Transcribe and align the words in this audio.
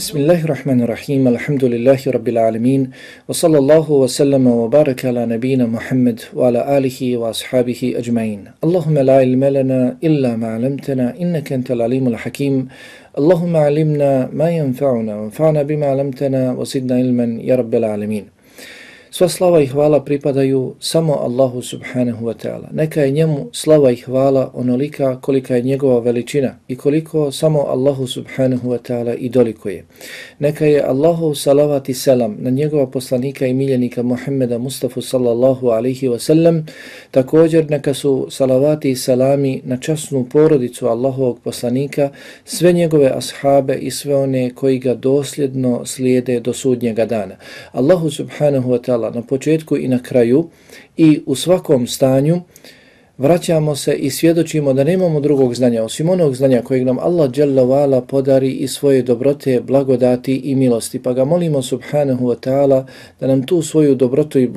Bismillahirrahmanirrahim, 0.00 1.28
alhamdulillahi 1.28 2.08
rabbil 2.08 2.40
alamin, 2.40 2.88
wa 3.28 3.34
sallallahu 3.36 4.00
wa 4.00 4.08
sallama 4.08 4.64
wa 4.64 4.64
baraka 4.66 5.12
ala 5.12 5.28
nabina 5.28 5.68
Muhammad 5.68 6.24
wa 6.32 6.48
ala 6.48 6.64
alihi 6.64 7.20
wa 7.20 7.28
ashabihi 7.28 8.00
ajma'in. 8.00 8.48
Allahumma 8.64 9.04
la 9.04 9.20
ilma 9.20 9.52
lana 9.52 9.98
illa 10.00 10.38
ma 10.40 10.56
alamtana, 10.56 11.12
innaka 11.20 11.52
antal 11.52 11.84
alimul 11.84 12.16
hakim. 12.16 12.72
Allahumma 13.12 13.68
alimna 13.68 14.32
ma 14.32 14.48
yanfa'una, 14.48 15.20
wa 15.20 15.28
anfa'na 15.28 15.68
bima 15.68 15.92
alamtana, 15.92 16.56
wa 16.56 16.64
sidna 16.64 16.96
ilman 16.96 17.36
ya 17.36 17.60
rabbil 17.60 17.84
alamin. 17.84 18.32
Sva 19.12 19.28
slava 19.28 19.60
i 19.60 19.66
hvala 19.66 20.04
pripadaju 20.04 20.74
samo 20.80 21.14
Allahu 21.14 21.62
subhanahu 21.62 22.26
wa 22.26 22.34
ta'ala. 22.34 22.68
Neka 22.72 23.00
je 23.00 23.10
njemu 23.10 23.48
slava 23.52 23.90
i 23.90 23.96
hvala 23.96 24.50
onolika 24.54 25.20
kolika 25.20 25.56
je 25.56 25.62
njegova 25.62 25.98
veličina 25.98 26.56
i 26.68 26.76
koliko 26.76 27.32
samo 27.32 27.60
Allahu 27.60 28.06
subhanahu 28.06 28.70
wa 28.70 28.78
ta'ala 28.78 29.14
i 29.14 29.28
doliko 29.28 29.68
je. 29.68 29.84
Neka 30.38 30.66
je 30.66 30.82
Allahu 30.82 31.34
salavat 31.34 31.88
i 31.88 31.94
selam 31.94 32.36
na 32.38 32.50
njegova 32.50 32.86
poslanika 32.86 33.46
i 33.46 33.54
miljenika 33.54 34.02
Muhammeda 34.02 34.58
Mustafa 34.58 35.00
sallallahu 35.00 35.68
alaihi 35.68 36.08
wa 36.08 36.18
sallam. 36.18 36.66
Također 37.10 37.70
neka 37.70 37.94
su 37.94 38.26
salavati 38.30 38.90
i 38.90 38.96
salami 38.96 39.60
na 39.64 39.76
časnu 39.76 40.26
porodicu 40.32 40.86
Allahovog 40.86 41.38
poslanika, 41.44 42.10
sve 42.44 42.72
njegove 42.72 43.10
ashabe 43.14 43.74
i 43.74 43.90
sve 43.90 44.16
one 44.16 44.50
koji 44.54 44.78
ga 44.78 44.94
dosljedno 44.94 45.86
slijede 45.86 46.40
do 46.40 46.52
sudnjega 46.52 47.06
dana. 47.06 47.34
Allahu 47.72 48.10
subhanahu 48.10 48.70
wa 48.70 48.80
ta'ala 48.80 48.99
ta'ala 49.00 49.14
na 49.14 49.22
početku 49.22 49.76
i 49.76 49.88
na 49.88 50.02
kraju 50.02 50.48
i 50.96 51.20
u 51.26 51.34
svakom 51.34 51.86
stanju 51.86 52.40
vraćamo 53.18 53.76
se 53.76 53.94
i 53.94 54.10
svjedočimo 54.10 54.72
da 54.72 54.84
nemamo 54.84 55.20
drugog 55.20 55.54
znanja 55.54 55.82
osim 55.82 56.08
onog 56.08 56.34
znanja 56.34 56.62
kojeg 56.62 56.86
nam 56.86 56.98
Allah 56.98 57.30
dželle 57.30 58.02
podari 58.08 58.50
i 58.50 58.68
svoje 58.68 59.02
dobrote, 59.02 59.60
blagodati 59.60 60.34
i 60.34 60.54
milosti. 60.54 61.02
Pa 61.02 61.12
ga 61.12 61.24
molimo 61.24 61.62
subhanahu 61.62 62.26
wa 62.26 62.36
ta'ala 62.36 62.84
da 63.20 63.26
nam 63.26 63.46
tu 63.46 63.62
svoju 63.62 63.94
dobrotu 63.94 64.38
i 64.38 64.50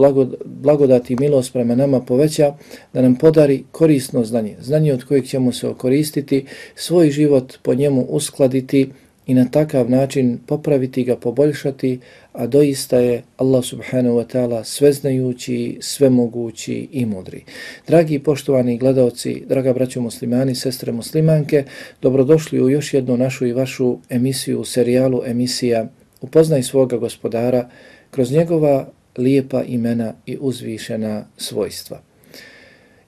blagodati 0.45 1.13
i 1.13 1.17
milost 1.19 1.53
prema 1.53 1.75
nama 1.75 2.00
poveća, 2.00 2.53
da 2.94 3.02
nam 3.02 3.16
podari 3.16 3.63
korisno 3.72 4.23
znanje, 4.23 4.55
znanje 4.61 4.94
od 4.94 5.03
kojeg 5.03 5.25
ćemo 5.25 5.52
se 5.52 5.67
okoristiti, 5.67 6.45
svoj 6.75 7.09
život 7.09 7.53
po 7.61 7.73
njemu 7.73 8.02
uskladiti 8.09 8.89
i 9.27 9.33
na 9.33 9.45
takav 9.45 9.89
način 9.89 10.39
popraviti 10.47 11.03
ga, 11.03 11.16
poboljšati, 11.16 11.99
a 12.33 12.47
doista 12.47 12.97
je 12.97 13.23
Allah 13.38 13.66
subhanahu 13.66 14.16
wa 14.16 14.25
ta'ala 14.33 14.63
sveznajući, 14.63 15.77
svemogući 15.81 16.88
i 16.91 17.05
mudri. 17.05 17.44
Dragi 17.88 18.19
poštovani 18.19 18.77
gledalci, 18.77 19.44
draga 19.49 19.73
braćo 19.73 20.01
muslimani, 20.01 20.55
sestre 20.55 20.91
muslimanke, 20.91 21.63
dobrodošli 22.01 22.61
u 22.61 22.69
još 22.69 22.94
jednu 22.94 23.17
našu 23.17 23.45
i 23.45 23.53
vašu 23.53 23.97
emisiju, 24.09 24.59
u 24.59 24.66
serijalu 24.66 25.21
emisija 25.25 25.89
Upoznaj 26.23 26.63
svoga 26.63 26.97
gospodara 26.97 27.69
kroz 28.11 28.31
njegova 28.31 28.88
lijepa 29.17 29.63
imena 29.63 30.13
i 30.25 30.38
uzvišena 30.41 31.25
svojstva. 31.38 32.01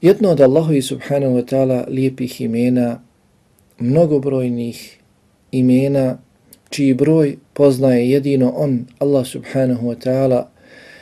Jedno 0.02 0.30
od 0.30 0.42
Allahovi 0.42 0.82
subhanahu 0.82 1.36
wa 1.36 1.46
ta'ala 1.46 1.86
lijepih 1.88 2.42
imena, 2.42 3.02
mnogobrojnih 3.80 4.95
imena 5.58 6.18
čiji 6.70 6.94
broj 6.94 7.38
poznaje 7.54 8.10
jedino 8.10 8.50
on, 8.56 8.86
Allah 9.00 9.26
subhanahu 9.26 9.88
wa 9.88 9.96
ta'ala, 9.96 10.48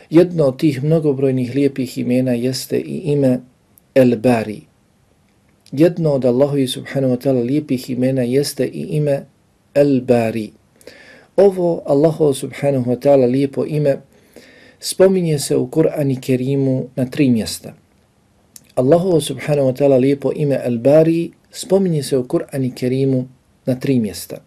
jedno 0.10 0.46
od 0.46 0.60
tih 0.60 0.84
mnogobrojnih 0.84 1.56
lijepih 1.56 1.98
imena 1.98 2.34
jeste 2.34 2.80
i 2.80 2.98
ime 2.98 3.40
El 3.96 4.18
Bari. 4.18 4.62
Jedno 5.72 6.14
od 6.14 6.26
Allahu 6.26 6.68
subhanahu 6.68 7.14
wa 7.16 7.20
ta'ala 7.20 7.44
lijepih 7.46 7.90
imena 7.90 8.22
jeste 8.22 8.66
i 8.66 8.82
ime 8.82 9.26
El 9.74 10.02
Bari. 10.02 10.52
Ovo 11.36 11.82
Allahu 11.86 12.34
subhanahu 12.34 12.92
wa 12.92 12.98
ta'ala 13.00 13.26
lijepo 13.26 13.66
ime 13.66 13.98
spominje 14.80 15.40
se 15.40 15.56
u 15.56 15.68
Kur'ani 15.68 16.22
Kerimu 16.22 16.90
na 16.96 17.06
tri 17.06 17.30
mjesta. 17.30 17.74
Allahu 18.76 19.22
subhanahu 19.22 19.68
wa 19.68 19.74
ta'ala 19.74 19.98
lijepo 19.98 20.32
ime 20.36 20.60
El 20.66 20.78
Bari 20.78 21.32
spominje 21.52 22.04
se 22.04 22.18
u 22.18 22.28
Kur'ani 22.28 22.76
Kerimu 22.76 23.28
na 23.66 23.76
tri 23.80 24.00
mjesta. 24.00 24.38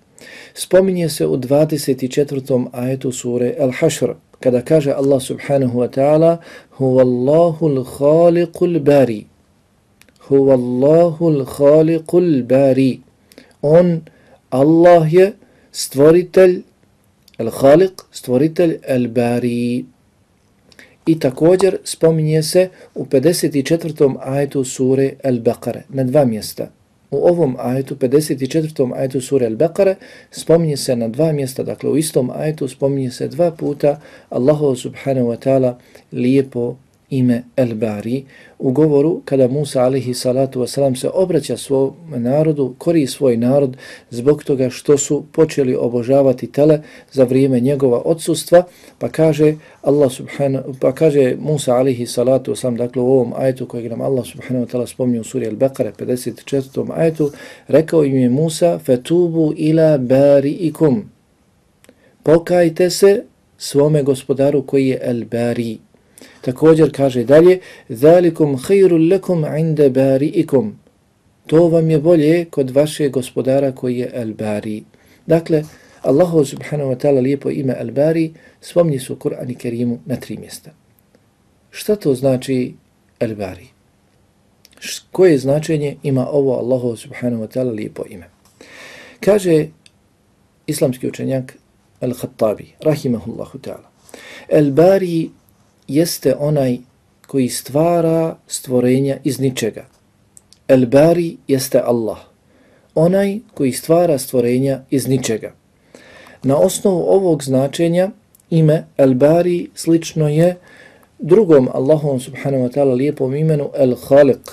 Spominje 0.55 1.09
se 1.09 1.27
u 1.27 1.37
24. 1.37 2.69
ajetu 2.73 3.13
sure 3.13 3.55
Al-Hashr, 3.61 4.13
kada 4.41 4.63
kaže 4.63 4.93
Allah 4.93 5.23
subhanahu 5.23 5.79
wa 5.79 5.89
ta'ala 5.89 6.39
Huvallahu 6.79 7.69
l-khaliqu 7.69 8.67
l-bari 8.67 9.27
Huvallahu 10.29 11.31
l-khaliqu 11.31 12.21
l-bari 12.21 13.01
On, 13.63 14.01
Allah 14.51 15.15
je 15.15 15.33
stvoritelj 15.73 16.63
Al-Khaliq, 17.39 18.03
stvoritelj 18.13 18.79
Al-Bari. 18.89 19.85
I 21.07 21.19
također 21.21 21.79
spominje 21.85 22.43
se 22.43 22.69
u 22.95 23.05
54. 23.05 24.17
ajetu 24.21 24.65
sure 24.65 25.13
Al-Baqara 25.25 25.81
na 25.89 26.05
dva 26.05 26.25
mjesta 26.25 26.71
u 27.11 27.29
ovom 27.29 27.57
ajetu, 27.59 27.95
54. 27.95 28.93
ajetu 28.97 29.21
sure 29.21 29.47
Al-Baqara, 29.47 29.95
spominje 30.31 30.77
se 30.77 30.97
na 30.97 31.09
dva 31.09 31.33
mjesta, 31.33 31.63
dakle 31.63 31.91
u 31.91 31.97
istom 31.97 32.31
ajetu 32.35 32.69
spominje 32.69 33.11
se 33.11 33.29
dva 33.29 33.51
puta 33.51 34.01
Allahu 34.31 34.77
subhanahu 34.77 35.29
wa 35.29 35.37
ta'ala 35.37 35.79
lijepo 36.13 36.77
ime 37.11 37.43
El 37.57 37.75
Bari 37.75 38.25
u 38.59 38.73
govoru 38.73 39.21
kada 39.25 39.49
Musa 39.49 39.83
alihi 39.83 40.15
salatu 40.15 40.61
wasalam 40.61 41.01
se 41.01 41.09
obraća 41.15 41.57
svom 41.57 41.95
narodu, 42.07 42.75
kori 42.79 43.07
svoj 43.07 43.37
narod 43.37 43.77
zbog 44.11 44.45
toga 44.45 44.71
što 44.71 44.99
su 44.99 45.25
počeli 45.33 45.77
obožavati 45.77 46.53
tele 46.53 46.81
za 47.13 47.25
vrijeme 47.25 47.61
njegova 47.61 48.03
odsustva, 48.05 48.65
pa 48.99 49.09
kaže 49.09 49.55
Allah 49.83 50.13
subhanahu, 50.13 50.75
pa 50.81 50.93
kaže 50.93 51.37
Musa 51.41 51.75
alihi 51.75 52.07
salatu 52.07 52.53
wasalam, 52.53 52.77
dakle 52.77 53.03
u 53.03 53.13
ovom 53.13 53.33
ajetu 53.37 53.67
kojeg 53.67 53.91
nam 53.91 54.01
Allah 54.01 54.27
subhanahu 54.27 54.67
wa 54.67 54.73
ta'ala 54.73 54.87
spomnio 54.87 55.21
u 55.21 55.25
suri 55.25 55.47
Al-Baqara 55.47 55.93
54. 55.99 56.93
ajetu, 56.97 57.31
rekao 57.69 58.05
im 58.05 58.17
je 58.17 58.29
Musa, 58.29 58.79
fetubu 58.79 59.53
ila 59.57 59.99
bari 59.99 60.51
ikum, 60.51 61.11
pokajte 62.23 62.91
se 62.91 63.23
svome 63.59 64.03
gospodaru 64.03 64.63
koji 64.63 64.89
je 64.89 65.01
El 65.03 65.25
Bari, 65.25 65.79
Također 66.47 66.93
kaže 66.95 67.25
dalje, 67.25 67.59
Zalikum 67.89 68.59
khairul 68.59 69.11
lakum 69.11 69.45
inda 69.59 69.89
bari'ikum. 69.91 70.79
To 71.47 71.69
vam 71.69 71.91
je 71.91 71.99
bolje 71.99 72.45
kod 72.45 72.71
vaše 72.71 73.09
gospodara 73.09 73.73
koji 73.73 73.99
je 73.99 74.13
Al-Bari. 74.15 74.83
Dakle, 75.27 75.63
Allahu 76.03 76.45
subhanahu 76.45 76.91
wa 76.91 76.97
ta'ala 76.97 77.21
lijepo 77.21 77.51
ime 77.51 77.75
Al-Bari 77.81 78.31
spomni 78.61 78.99
su 78.99 79.17
Kur'an 79.17 79.51
i 79.51 79.55
Kerimu 79.55 79.99
na 80.07 80.17
tri 80.17 80.37
mjesta. 80.37 80.71
Šta 81.71 81.97
to 81.97 82.15
znači 82.15 82.75
Al-Bari? 83.21 83.67
Koje 85.13 85.39
značenje 85.39 85.97
ima 86.03 86.29
ovo 86.29 86.59
Allahu 86.59 86.97
subhanahu 86.97 87.43
wa 87.43 87.49
ta'ala 87.49 87.75
lijepo 87.75 88.05
ime? 88.11 88.29
Kaže 89.21 89.67
islamski 90.67 91.09
učenjak 91.09 91.57
Al-Khattabi, 92.01 92.67
rahimahullahu 92.81 93.59
ta'ala, 93.59 93.91
Al-Bari 94.53 95.29
jeste 95.89 96.35
onaj 96.39 96.79
koji 97.27 97.49
stvara 97.49 98.37
stvorenja 98.47 99.17
iz 99.25 99.41
ničega. 99.41 99.87
El 100.69 100.87
Bari 100.87 101.37
jeste 101.49 101.81
Allah, 101.85 102.19
onaj 102.95 103.39
koji 103.55 103.73
stvara 103.73 104.19
stvorenja 104.19 104.81
iz 104.91 105.09
ničega. 105.09 105.53
Na 106.43 106.57
osnovu 106.57 107.05
ovog 107.09 107.43
značenja 107.43 108.11
ime 108.51 108.85
El 108.97 109.15
Bari 109.15 109.69
slično 109.75 110.29
je 110.29 110.57
drugom 111.19 111.69
Allahom 111.73 112.21
subhanahu 112.21 112.65
wa 112.65 112.73
ta'ala 112.73 112.95
lijepom 112.95 113.35
imenu 113.35 113.71
El 113.75 113.95
Khaliq. 113.95 114.51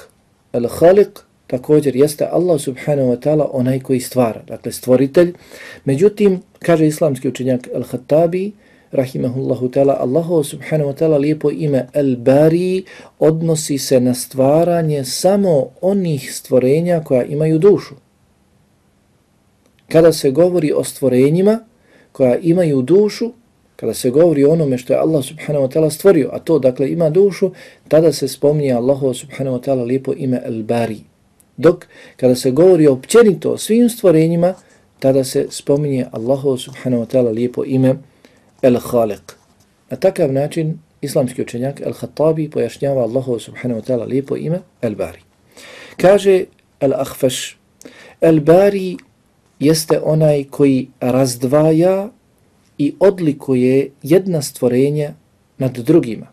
El 0.54 0.64
Khaliq 0.64 1.10
također 1.48 1.96
jeste 1.96 2.26
Allah 2.32 2.62
subhanahu 2.62 3.12
wa 3.12 3.20
ta'ala 3.20 3.50
onaj 3.52 3.80
koji 3.80 4.00
stvara, 4.00 4.42
dakle 4.48 4.72
stvoritelj. 4.72 5.34
Međutim, 5.86 6.42
kaže 6.60 6.88
islamski 6.88 7.28
učenjak 7.28 7.68
El 7.74 7.84
Khattabi, 7.84 8.52
rahimahullahu 8.94 9.72
ta'ala, 9.72 9.98
Allahu 10.00 10.44
subhanahu 10.44 10.90
wa 10.90 10.96
ta'ala 10.96 11.18
lijepo 11.18 11.52
ime 11.52 11.88
El-Bari 11.94 12.84
odnosi 13.20 13.78
se 13.78 14.00
na 14.00 14.14
stvaranje 14.14 15.04
samo 15.04 15.70
onih 15.82 16.34
stvorenja 16.34 17.04
koja 17.04 17.24
imaju 17.24 17.60
dušu. 17.60 17.96
Kada 19.88 20.14
se 20.14 20.32
govori 20.32 20.72
o 20.72 20.84
stvorenjima 20.84 21.60
koja 22.12 22.38
imaju 22.38 22.82
dušu, 22.82 23.32
kada 23.76 23.94
se 23.94 24.10
govori 24.10 24.44
o 24.46 24.52
onome 24.52 24.78
što 24.78 24.94
je 24.94 25.00
Allah 25.00 25.24
subhanahu 25.26 25.66
wa 25.66 25.72
ta'ala 25.74 25.90
stvorio, 25.90 26.30
a 26.34 26.40
to 26.40 26.60
dakle 26.60 26.92
ima 26.92 27.10
dušu, 27.10 27.52
tada 27.88 28.12
se 28.12 28.28
spominje 28.28 28.72
Allahu 28.74 29.14
subhanahu 29.14 29.58
wa 29.58 29.62
ta'ala 29.62 29.84
lijepo 29.84 30.14
ime 30.18 30.42
El-Bari. 30.46 31.00
Dok 31.58 31.86
kada 32.18 32.36
se 32.36 32.52
govori 32.52 32.88
općenito 32.88 33.52
o 33.52 33.58
svim 33.58 33.90
stvorenjima, 33.90 34.54
tada 35.00 35.24
se 35.24 35.48
spominje 35.50 36.06
Allahu 36.12 36.58
subhanahu 36.58 37.04
wa 37.04 37.08
ta'ala 37.08 37.32
lijepo 37.32 37.64
ime 37.66 37.90
El 37.90 38.13
El 38.64 38.80
Khaliq. 38.80 39.36
Na 39.90 39.98
takav 39.98 40.32
način 40.34 40.80
islamski 41.02 41.42
učenjak 41.42 41.82
El 41.82 41.94
Khattabi 41.94 42.50
pojašnjava 42.50 43.02
Allahu 43.04 43.40
subhanahu 43.40 43.82
wa 43.82 43.86
ta'ala 43.88 44.08
lijepo 44.08 44.38
ime 44.38 44.60
El 44.82 44.96
Bari. 44.96 45.20
Kaže 45.98 46.46
El 46.80 46.94
Akhfash, 46.94 47.56
El 48.22 48.40
Bari 48.40 48.98
jeste 49.60 50.00
onaj 50.04 50.44
koji 50.44 50.88
razdvaja 51.00 52.10
i 52.78 52.94
odlikuje 53.00 53.92
jedna 54.04 54.42
stvorenja 54.42 55.14
nad 55.58 55.78
drugima. 55.78 56.28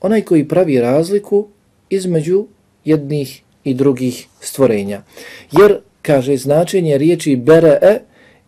Onaj 0.00 0.22
koji 0.22 0.48
pravi 0.48 0.80
razliku 0.80 1.46
između 1.90 2.46
jednih 2.84 3.42
i 3.64 3.74
drugih 3.74 4.26
stvorenja. 4.40 5.02
Jer, 5.52 5.80
kaže, 6.02 6.36
značenje 6.36 6.98
riječi 6.98 7.36
bere 7.36 7.78
e 7.82 7.98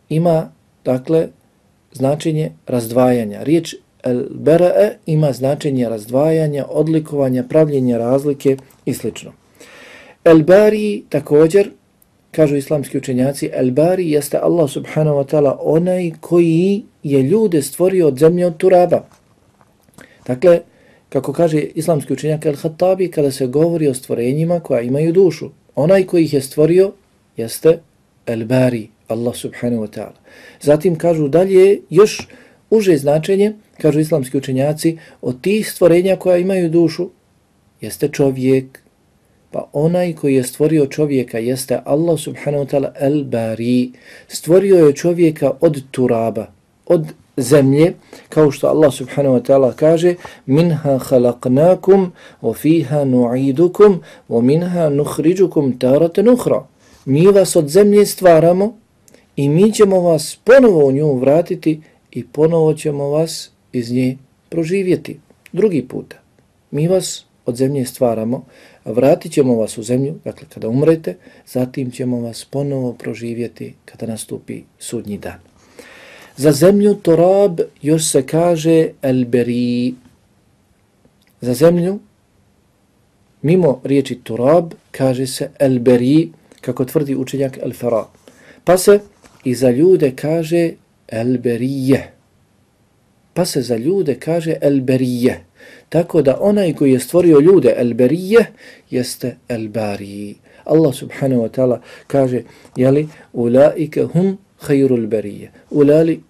ima, 0.09 0.53
dakle, 0.85 1.29
značenje 1.93 2.51
razdvajanja. 2.67 3.43
Riječ 3.43 3.75
el 4.03 4.23
bere 4.31 4.97
ima 5.07 5.33
značenje 5.33 5.89
razdvajanja, 5.89 6.65
odlikovanja, 6.69 7.45
pravljenja 7.49 7.99
razlike 7.99 8.57
i 8.85 8.95
sl. 8.95 9.09
El 10.25 10.43
bari 10.43 11.03
također, 11.09 11.71
kažu 12.31 12.57
islamski 12.57 12.99
učenjaci, 12.99 13.51
el 13.53 13.71
bari 13.71 14.11
jeste 14.11 14.39
Allah 14.39 14.71
subhanahu 14.71 15.17
wa 15.17 15.25
ta'ala 15.25 15.57
onaj 15.61 16.13
koji 16.21 16.83
je 17.03 17.23
ljude 17.23 17.63
stvorio 17.63 18.09
od 18.09 18.19
zemlje 18.19 18.47
od 18.47 18.57
turaba. 18.57 19.05
Dakle, 20.27 20.61
kako 21.09 21.33
kaže 21.33 21.61
islamski 21.61 22.13
učenjak 22.13 22.47
el 22.47 22.57
hatabi 22.57 23.11
kada 23.11 23.31
se 23.31 23.47
govori 23.47 23.89
o 23.89 23.95
stvorenjima 23.95 24.61
koja 24.61 24.81
imaju 24.81 25.13
dušu, 25.13 25.51
onaj 25.75 26.05
koji 26.05 26.25
ih 26.25 26.35
je 26.35 26.41
stvorio 26.41 26.93
jeste 27.37 27.79
El-Bari, 28.27 28.87
Allah 29.09 29.37
subhanahu 29.37 29.83
wa 29.83 29.91
ta'ala. 29.91 30.19
Zatim 30.61 30.97
kažu 30.97 31.29
dalje 31.29 31.81
još 31.91 32.29
uže 32.71 32.97
značenje, 32.97 33.53
kažu 33.81 34.01
islamski 34.01 34.37
učenjaci, 34.39 34.99
od 35.23 35.41
tih 35.41 35.71
stvorenja 35.71 36.17
koja 36.17 36.37
imaju 36.37 36.71
dušu 36.71 37.09
jeste 37.81 38.09
čovjek, 38.09 38.79
pa 39.51 39.69
onaj 39.73 40.13
koji 40.13 40.35
je 40.35 40.45
stvorio 40.45 40.87
čovjeka 40.87 41.39
jeste 41.39 41.81
Allah 41.85 42.21
subhanahu 42.21 42.65
wa 42.65 42.71
ta'ala 42.71 42.93
El-Bari, 43.01 43.91
stvorio 44.29 44.87
je 44.87 44.93
čovjeka 44.93 45.53
od 45.61 45.83
turaba, 45.91 46.47
od 46.87 47.07
zemlje, 47.37 47.95
kao 48.29 48.51
što 48.51 48.67
Allah 48.67 48.93
subhanahu 48.95 49.37
wa 49.37 49.43
ta'ala 49.43 49.73
kaže 49.73 50.15
minha 50.47 50.99
khalaqnakum 50.99 52.11
wa 52.43 52.55
fiha 52.55 53.05
nu'idukum 53.05 53.99
wa 54.29 54.43
minha 54.43 54.89
nukhrijukum 54.89 55.79
taratan 55.79 56.29
ukhra. 56.29 56.67
Mi 57.05 57.27
vas 57.27 57.57
od 57.57 57.69
zemlje 57.69 58.07
stvaramo 58.07 58.77
i 59.39 59.49
mi 59.49 59.73
ćemo 59.73 60.01
vas 60.01 60.39
ponovo 60.45 60.87
u 60.87 60.93
nju 60.93 61.15
vratiti 61.15 61.81
i 62.11 62.27
ponovo 62.27 62.75
ćemo 62.75 63.09
vas 63.09 63.51
iz 63.73 63.93
nje 63.93 64.17
proživjeti. 64.49 65.21
Drugi 65.53 65.83
puta. 65.89 66.17
Mi 66.71 66.89
vas 66.89 67.25
od 67.47 67.57
zemlje 67.57 67.85
stvaramo, 67.85 68.45
vratit 68.85 69.33
ćemo 69.33 69.55
vas 69.55 69.79
u 69.79 69.83
zemlju, 69.83 70.15
dakle 70.25 70.47
kada 70.55 70.69
umrete, 70.69 71.17
zatim 71.47 71.91
ćemo 71.91 72.21
vas 72.21 72.45
ponovo 72.45 72.93
proživjeti 72.93 73.75
kada 73.85 74.07
nastupi 74.07 74.63
sudnji 74.79 75.19
dan. 75.19 75.39
Za 76.37 76.53
zemlju 76.53 76.95
Torab 76.95 77.61
još 77.83 78.11
se 78.11 78.27
kaže 78.27 78.89
Elberi. 79.03 79.95
Za 81.41 81.55
zemlju, 81.55 81.99
mimo 83.43 83.81
riječi 83.85 84.19
Torab, 84.23 84.73
kaže 84.91 85.27
se 85.27 85.51
Elberi, 85.59 86.29
kako 86.61 86.85
tvrdi 86.85 87.17
učenjak 87.17 87.59
Elfera. 87.63 88.07
Pa 88.65 88.79
se 88.79 89.01
i 89.49 89.55
za 89.55 89.71
ljude 89.71 90.13
kaže 90.17 90.71
Elberije. 91.09 92.01
Pa 93.35 93.45
se 93.45 93.63
za 93.63 93.77
ljude 93.77 94.15
kaže 94.15 94.57
Elberije. 94.61 95.41
Tako 95.89 96.23
da 96.23 96.39
onaj 96.41 96.73
koji 96.75 96.93
je 96.93 97.01
stvorio 97.01 97.41
ljude 97.41 97.75
Elberije 97.77 98.47
jeste 98.91 99.37
elbariji. 99.49 100.35
Allah 100.65 100.95
subhanahu 100.95 101.43
wa 101.43 101.49
ta'ala 101.49 101.81
kaže, 102.07 102.43
jeli, 102.77 103.09
ulaike 103.33 104.03
hum 104.03 104.39
khairul 104.61 105.07
barije. 105.07 105.51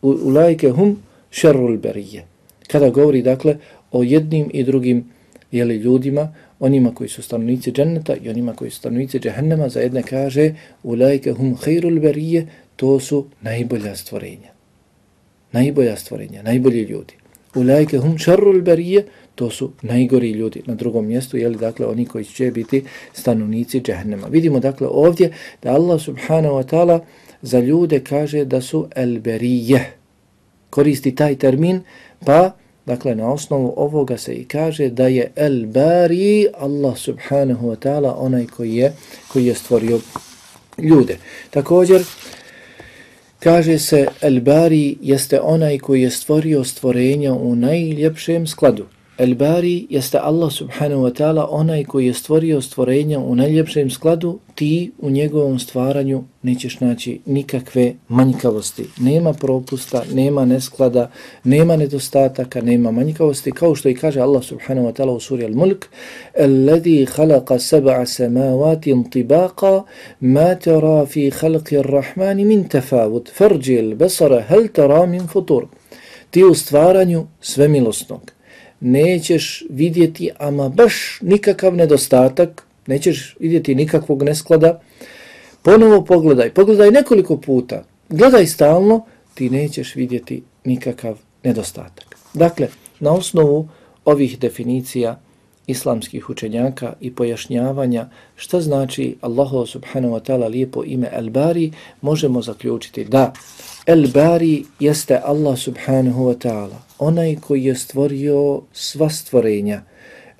Ulaike 0.03 0.71
hum 0.71 1.03
šerrul 1.31 1.76
berije. 1.76 2.25
Kada 2.71 2.91
govori, 2.91 3.23
dakle, 3.23 3.56
o 3.93 4.03
jednim 4.03 4.50
i 4.53 4.62
drugim 4.64 5.05
jeli, 5.53 5.76
ljudima, 5.76 6.35
onima 6.61 6.94
koji 6.94 7.09
su 7.09 7.23
stanovnici 7.23 7.73
dženneta 7.73 8.14
i 8.23 8.29
onima 8.29 8.53
koji 8.53 8.71
su 8.71 8.79
stanovnici 8.79 9.19
džehennema, 9.19 9.69
za 9.69 9.81
jedne 9.81 10.03
kaže 10.03 10.55
ulaike 10.82 11.32
hum 11.32 11.56
khairul 11.56 12.00
berije, 12.00 12.47
to 12.79 13.01
su 13.01 13.27
najbolja 13.41 13.97
stvorenja. 13.97 14.51
Najbolja 15.53 15.97
stvorenja, 15.97 16.43
najbolji 16.43 16.83
ljudi. 16.83 17.15
Ulajke 17.55 17.99
hum 17.99 18.19
šerrul 18.19 18.61
barije, 18.63 19.07
to 19.35 19.51
su 19.51 19.71
najgori 19.83 20.31
ljudi 20.31 20.63
na 20.67 20.75
drugom 20.75 21.07
mjestu, 21.07 21.37
jeli 21.37 21.57
dakle 21.57 21.87
oni 21.87 22.07
koji 22.07 22.25
će 22.25 22.51
biti 22.51 22.85
stanovnici 23.13 23.81
džehennema. 23.81 24.27
Vidimo 24.27 24.61
dakle 24.61 24.87
ovdje 24.91 25.33
da 25.63 25.73
Allah 25.73 26.01
subhanahu 26.01 26.55
wa 26.55 26.67
ta'ala 26.71 27.01
za 27.43 27.61
ljude 27.61 28.01
kaže 28.01 28.45
da 28.45 28.61
su 28.61 28.87
elberije. 28.97 29.93
Koristi 30.71 31.15
taj 31.15 31.37
termin, 31.37 31.81
pa, 32.25 32.51
dakle, 32.87 33.15
na 33.15 33.33
osnovu 33.33 33.75
ovoga 33.77 34.19
se 34.19 34.35
i 34.35 34.45
kaže 34.45 34.89
da 34.89 35.07
je 35.07 35.33
elbari 35.37 36.47
Allah 36.59 36.99
subhanahu 36.99 37.71
wa 37.71 37.77
ta'ala 37.77 38.15
onaj 38.19 38.47
koji 38.47 38.75
je, 38.75 38.93
koji 39.33 39.47
je 39.47 39.55
stvorio 39.55 40.01
ljude. 40.79 41.17
Također, 41.51 42.05
kaže 43.38 43.79
se 43.79 44.06
El 44.20 44.40
Bari 44.40 44.96
jeste 45.02 45.40
onaj 45.40 45.79
koji 45.79 46.02
je 46.02 46.11
stvorio 46.11 46.64
stvorenja 46.64 47.32
u 47.32 47.56
najljepšem 47.56 48.46
skladu. 48.46 48.87
El 49.19 49.35
Bari 49.35 49.87
jeste 49.91 50.19
Allah 50.19 50.50
subhanahu 50.50 51.03
wa 51.03 51.11
ta'ala 51.11 51.49
onaj 51.50 51.85
koji 51.85 52.06
je 52.06 52.15
stvorio 52.15 52.61
stvorenja 52.61 53.19
u 53.19 53.35
najljepšem 53.35 53.91
skladu, 53.91 54.38
ti 54.55 54.93
u 54.99 55.11
njegovom 55.11 55.59
stvaranju 55.59 56.25
nećeš 56.43 56.81
naći 56.81 57.20
nikakve 57.26 57.94
manjkavosti. 58.09 58.85
Nema 59.00 59.32
propusta, 59.32 60.03
nema 60.15 60.44
nesklada, 60.44 61.11
nema 61.44 61.76
nedostataka, 61.76 62.61
nema 62.61 62.91
manjkavosti, 62.91 63.53
kao 63.53 63.75
što 63.75 63.88
i 63.88 63.94
kaže 63.94 64.20
Allah 64.20 64.44
subhanahu 64.44 64.88
wa 64.88 64.93
ta'ala 64.93 65.11
u 65.11 65.21
suri 65.21 65.44
Al-Mulk, 65.44 65.87
الَّذِي 66.38 67.06
khalaqa 67.06 67.59
sab'a 67.59 68.06
samawati 68.06 68.94
طِبَاقًا 69.12 69.82
ma 70.21 70.55
tara 70.55 71.06
fi 71.06 71.31
khalqi 71.31 71.79
ar-Rahmani 71.79 72.44
min 72.44 72.69
tafawut 72.69 73.31
farji 73.35 73.79
al-basara 73.79 74.43
hal 74.49 74.69
tara 74.73 75.06
min. 75.06 75.23
Ti 76.31 76.44
u 76.44 76.55
stvaranju 76.55 77.26
svemilosnog 77.41 78.38
nećeš 78.81 79.65
vidjeti 79.71 80.31
ama 80.39 80.69
baš 80.69 81.19
nikakav 81.23 81.77
nedostatak, 81.77 82.67
nećeš 82.87 83.37
vidjeti 83.41 83.75
nikakvog 83.75 84.23
nesklada, 84.23 84.81
ponovo 85.63 86.05
pogledaj, 86.05 86.51
pogledaj 86.51 86.91
nekoliko 86.91 87.37
puta, 87.37 87.85
gledaj 88.09 88.47
stalno, 88.47 89.05
ti 89.35 89.51
nećeš 89.51 89.95
vidjeti 89.95 90.43
nikakav 90.65 91.19
nedostatak. 91.45 92.17
Dakle, 92.35 92.69
na 93.00 93.12
osnovu 93.12 93.69
ovih 94.05 94.38
definicija 94.38 95.21
islamskih 95.69 96.31
učenjaka 96.31 96.93
i 97.01 97.15
pojašnjavanja 97.15 98.09
šta 98.37 98.61
znači 98.61 99.17
Allahu 99.21 99.67
subhanahu 99.67 100.15
wa 100.15 100.21
ta'ala 100.21 100.51
lijepo 100.51 100.85
ime 100.85 101.11
El-Bari, 101.13 101.73
možemo 102.01 102.43
zaključiti 102.43 103.05
da 103.05 103.33
El-Bari 103.87 104.65
jeste 104.81 105.21
Allah 105.25 105.59
subhanahu 105.59 106.25
wa 106.25 106.49
ta'ala, 106.49 106.79
onaj 106.99 107.37
koji 107.37 107.65
je 107.65 107.75
stvorio 107.75 108.63
sva 108.73 109.11
stvorenja. 109.11 109.83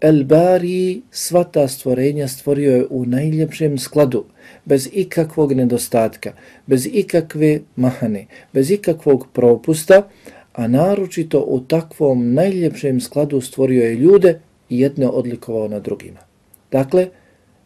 El 0.01 0.25
Bari 0.25 1.03
sva 1.11 1.45
ta 1.45 1.69
stvorenja 1.69 2.29
stvorio 2.29 2.73
je 2.73 2.87
u 2.91 3.05
najljepšem 3.07 3.79
skladu, 3.79 4.25
bez 4.65 4.89
ikakvog 4.93 5.53
nedostatka, 5.53 6.33
bez 6.67 6.87
ikakve 6.93 7.61
mahane, 7.77 8.27
bez 8.53 8.71
ikakvog 8.71 9.27
propusta, 9.33 10.03
a 10.53 10.69
naročito 10.69 11.41
u 11.41 11.61
takvom 11.61 12.35
najljepšem 12.35 13.01
skladu 13.01 13.41
stvorio 13.41 13.83
je 13.83 13.95
ljude 13.95 14.41
i 14.71 14.81
jedne 14.81 15.09
odlikovao 15.09 15.69
na 15.69 15.79
drugima. 15.79 16.21
Dakle, 16.71 17.09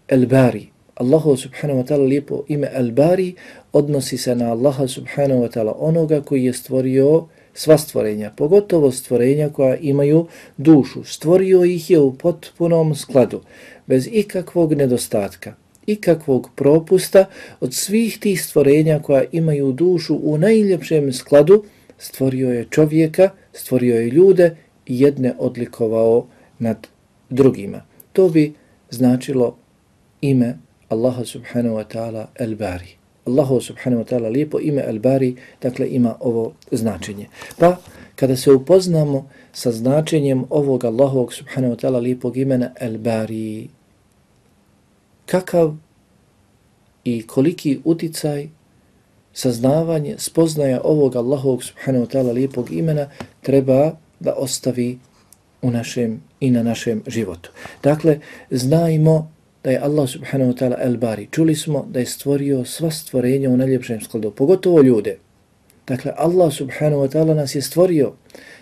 El 0.09 0.27
Bari, 0.27 0.69
Allahu 0.95 1.37
subhanahu 1.37 1.81
wa 1.81 1.87
ta'ala 1.87 2.09
lijepo 2.09 2.45
ime 2.49 2.71
El 2.73 2.91
Bari 2.91 3.35
odnosi 3.73 4.19
se 4.19 4.35
na 4.35 4.51
Allaha 4.53 4.89
subhanahu 4.89 5.43
wa 5.43 5.49
ta'ala 5.49 5.75
onoga 5.79 6.21
koji 6.21 6.45
je 6.45 6.53
stvorio 6.53 7.27
sva 7.55 7.79
stvorenja, 7.79 8.31
pogotovo 8.37 8.93
stvorenja 8.93 9.49
koja 9.49 9.77
imaju 9.77 10.27
dušu. 10.57 11.05
Stvorio 11.05 11.65
ih 11.65 11.91
je 11.91 12.01
u 12.01 12.15
potpunom 12.15 12.95
skladu, 12.95 13.41
bez 13.87 14.09
ikakvog 14.13 14.73
nedostatka, 14.73 15.55
ikakvog 15.87 16.51
propusta 16.55 17.25
od 17.61 17.75
svih 17.75 18.19
tih 18.19 18.45
stvorenja 18.45 18.99
koja 18.99 19.25
imaju 19.33 19.73
dušu 19.73 20.21
u 20.23 20.39
najljepšem 20.39 21.13
skladu, 21.13 21.65
stvorio 21.99 22.53
je 22.53 22.67
čovjeka, 22.71 23.31
stvorio 23.53 23.97
je 23.97 24.11
ljude 24.11 24.57
i 24.87 25.01
jedne 25.01 25.35
odlikovao 25.39 26.27
nad 26.63 26.87
drugima. 27.31 27.83
To 28.13 28.29
bi 28.29 28.53
značilo 28.91 29.57
ime 30.21 30.59
Allaha 30.89 31.25
subhanahu 31.25 31.77
wa 31.77 31.85
ta'ala 31.85 32.29
el-Bari. 32.35 32.97
Allahu 33.27 33.61
subhanahu 33.61 34.03
wa 34.03 34.09
ta'ala 34.09 34.29
lijepo 34.29 34.61
ime 34.61 34.83
Al-Bari, 34.83 35.37
dakle 35.63 35.89
ima 35.89 36.15
ovo 36.21 36.53
značenje. 36.71 37.27
Pa 37.59 37.77
kada 38.17 38.37
se 38.37 38.53
upoznamo 38.53 39.29
sa 39.53 39.73
značenjem 39.73 40.45
ovog 40.51 40.85
Allahovog 40.85 41.33
subhanahu 41.35 41.75
wa 41.75 41.79
ta'ala 41.81 41.99
lijepog 42.01 42.37
imena 42.37 42.71
Al-Bari, 42.81 43.69
kakav 45.27 45.75
i 47.05 47.27
koliki 47.27 47.81
uticaj 47.85 48.49
saznavanje, 49.33 50.15
spoznaja 50.19 50.81
ovog 50.85 51.17
Allahovog 51.17 51.65
subhanahu 51.65 52.05
wa 52.05 52.11
ta'ala 52.11 52.33
lijepog 52.33 52.73
imena 52.73 53.09
treba 53.41 53.97
da 54.21 54.35
ostavi 54.35 54.99
u 55.63 55.71
našem 55.71 56.23
i 56.41 56.51
na 56.51 56.63
našem 56.63 57.03
životu. 57.07 57.51
Dakle, 57.83 58.19
znajmo 58.51 59.33
da 59.65 59.71
je 59.71 59.79
Allah 59.79 60.09
subhanahu 60.09 60.53
wa 60.53 60.59
ta'ala 60.59 60.77
el 60.81 60.97
bari. 60.97 61.29
Čuli 61.31 61.55
smo 61.55 61.87
da 61.91 62.01
je 62.01 62.07
stvorio 62.07 62.65
sva 62.65 62.91
stvorenja 62.91 63.51
u 63.51 63.57
najljepšem 63.57 64.01
skladu, 64.01 64.31
pogotovo 64.31 64.83
ljude. 64.83 65.19
Dakle, 65.87 66.13
Allah 66.17 66.53
subhanahu 66.53 67.03
wa 67.03 67.09
ta'ala 67.13 67.35
nas 67.35 67.55
je 67.55 67.63
stvorio. 67.63 68.13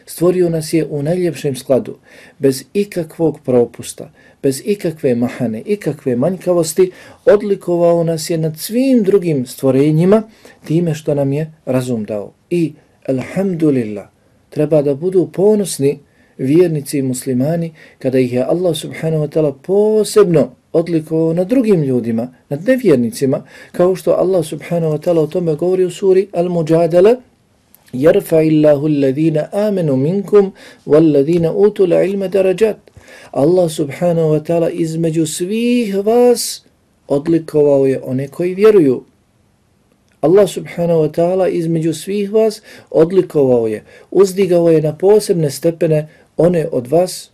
Stvorio 0.07 0.49
nas 0.49 0.73
je 0.73 0.87
u 0.87 1.03
najljepšem 1.03 1.57
skladu, 1.57 1.97
bez 2.39 2.65
ikakvog 2.75 3.41
propusta, 3.45 4.11
bez 4.43 4.63
ikakve 4.65 5.15
mahane, 5.15 5.63
ikakve 5.67 6.17
manjkavosti, 6.17 6.91
odlikovao 7.25 8.05
nas 8.05 8.31
je 8.31 8.39
nad 8.39 8.59
svim 8.59 9.03
drugim 9.03 9.47
stvorenjima 9.47 10.23
time 10.65 10.95
što 10.95 11.15
nam 11.15 11.33
je 11.33 11.53
razum 11.67 12.05
dao. 12.05 12.33
I, 12.51 12.73
alhamdulillah, 13.09 14.09
treba 14.51 14.83
da 14.83 14.95
budu 14.95 15.31
ponosni 15.33 15.99
vjernici 16.45 16.99
i 16.99 17.03
muslimani 17.03 17.73
kada 17.99 18.19
ih 18.19 18.33
je 18.33 18.45
Allah 18.45 18.77
subhanahu 18.77 19.25
wa 19.25 19.29
ta'ala 19.29 19.53
posebno 19.63 20.51
odlikovao 20.73 21.33
na 21.35 21.45
drugim 21.45 21.83
ljudima, 21.83 22.35
nad 22.49 22.65
nevjernicima, 22.67 23.43
kao 23.73 23.97
što 23.97 24.13
Allah 24.13 24.45
subhanahu 24.45 24.93
wa 24.93 24.99
ta'ala 24.99 25.21
o 25.21 25.27
tome 25.27 25.55
govori 25.55 25.85
u 25.85 25.91
suri 25.91 26.29
Al-Mujadala, 26.33 27.17
يَرْفَ 27.95 28.35
إِلَّهُ 28.35 28.87
الَّذِينَ 28.87 29.37
minkum 29.73 30.01
مِنْكُمْ 30.03 30.51
وَالَّذِينَ 30.87 31.47
utul 31.55 31.93
ilma 31.93 32.29
darajat. 32.29 32.77
Allah 33.33 33.71
subhanahu 33.71 34.35
wa 34.35 34.41
ta'ala 34.41 34.71
između 34.71 35.27
svih 35.27 35.97
vas 36.05 36.63
odlikovao 37.09 37.87
je 37.87 38.01
one 38.03 38.29
koji 38.29 38.55
vjeruju. 38.55 39.05
Allah 40.21 40.49
subhanahu 40.49 41.01
wa 41.01 41.11
ta'ala 41.11 41.49
između 41.49 41.95
svih 41.95 42.33
vas 42.33 42.63
odlikovao 42.91 43.67
je, 43.67 43.85
uzdigao 44.11 44.71
je 44.71 44.83
na 44.83 44.97
posebne 44.97 45.51
stepene 45.51 46.09
one 46.41 46.67
od 46.73 46.87
vas 46.87 47.31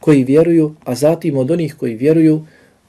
koji 0.00 0.24
vjeruju, 0.24 0.74
a 0.84 0.94
zatim 0.94 1.36
od 1.36 1.50
onih 1.50 1.74
koji 1.74 1.94
vjeruju, 1.94 2.40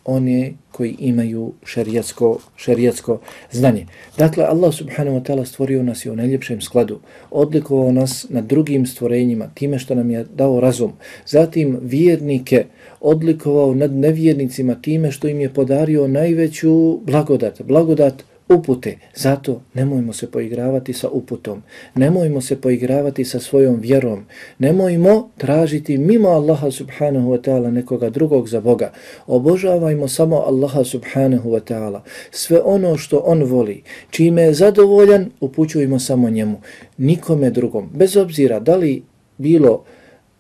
one 0.05 0.53
koji 0.71 0.95
imaju 0.99 1.53
šerijatsko, 1.65 2.39
šerijatsko 2.55 3.19
znanje. 3.51 3.85
Dakle, 4.17 4.43
Allah 4.43 4.73
subhanahu 4.73 5.17
wa 5.17 5.23
ta'ala 5.23 5.45
stvorio 5.45 5.83
nas 5.83 6.05
i 6.05 6.09
u 6.09 6.15
najljepšem 6.15 6.61
skladu, 6.61 6.99
odlikovao 7.31 7.91
nas 7.91 8.25
na 8.29 8.41
drugim 8.41 8.85
stvorenjima, 8.85 9.49
time 9.53 9.79
što 9.79 9.95
nam 9.95 10.11
je 10.11 10.25
dao 10.35 10.59
razum. 10.59 10.93
Zatim 11.25 11.79
vjernike 11.81 12.65
odlikovao 13.01 13.73
nad 13.73 13.91
nevjernicima 13.91 14.75
time 14.81 15.11
što 15.11 15.27
im 15.27 15.41
je 15.41 15.53
podario 15.53 16.07
najveću 16.07 16.99
blagodat, 17.03 17.61
blagodat 17.61 18.23
upute. 18.49 18.97
Zato 19.15 19.61
nemojmo 19.73 20.13
se 20.13 20.31
poigravati 20.31 20.93
sa 20.93 21.09
uputom. 21.09 21.63
Nemojmo 21.95 22.41
se 22.41 22.61
poigravati 22.61 23.25
sa 23.25 23.39
svojom 23.39 23.79
vjerom. 23.79 24.25
Nemojmo 24.59 25.29
tražiti 25.37 25.97
mimo 25.97 26.29
Allaha 26.29 26.71
subhanahu 26.71 27.31
wa 27.31 27.41
ta'ala 27.41 27.71
nekoga 27.71 28.09
drugog 28.09 28.49
za 28.49 28.61
Boga. 28.61 28.91
Obožavajmo 29.27 30.07
samo 30.07 30.35
Allaha 30.35 30.83
subhanahu 30.83 31.49
wa 31.49 31.59
ta'ala. 31.59 32.01
Sve 32.31 32.61
ono 32.63 32.97
što 32.97 33.17
On 33.25 33.43
voli, 33.43 33.83
čime 34.09 34.41
je 34.41 34.53
zadovoljan, 34.53 35.29
upućujemo 35.39 35.99
samo 35.99 36.29
njemu. 36.29 36.61
Nikome 36.97 37.49
drugom. 37.49 37.89
Bez 37.93 38.17
obzira 38.17 38.59
da 38.59 38.75
li 38.75 39.03
bilo 39.37 39.83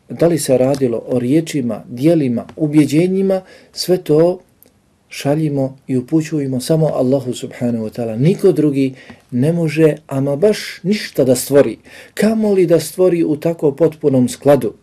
da 0.09 0.27
li 0.27 0.37
se 0.39 0.57
radilo 0.57 1.03
o 1.07 1.19
riječima, 1.19 1.83
dijelima, 1.89 2.45
ubjeđenjima, 2.55 3.41
sve 3.71 3.97
to 3.97 4.39
šaljimo 5.17 5.77
i 5.87 5.97
upućujemo 5.97 6.59
samo 6.59 6.85
Allahu 6.85 7.33
subhanahu 7.33 7.85
wa 7.85 7.89
ta'ala. 7.89 8.17
Niko 8.17 8.51
drugi 8.51 8.93
ne 9.31 9.53
može, 9.53 9.95
ama 10.07 10.35
baš 10.35 10.79
ništa 10.83 11.23
da 11.23 11.35
stvori. 11.35 11.77
Kamo 12.13 12.53
li 12.53 12.65
da 12.65 12.79
stvori 12.79 13.23
u 13.23 13.35
tako 13.35 13.71
potpunom 13.71 14.29
skladu? 14.29 14.73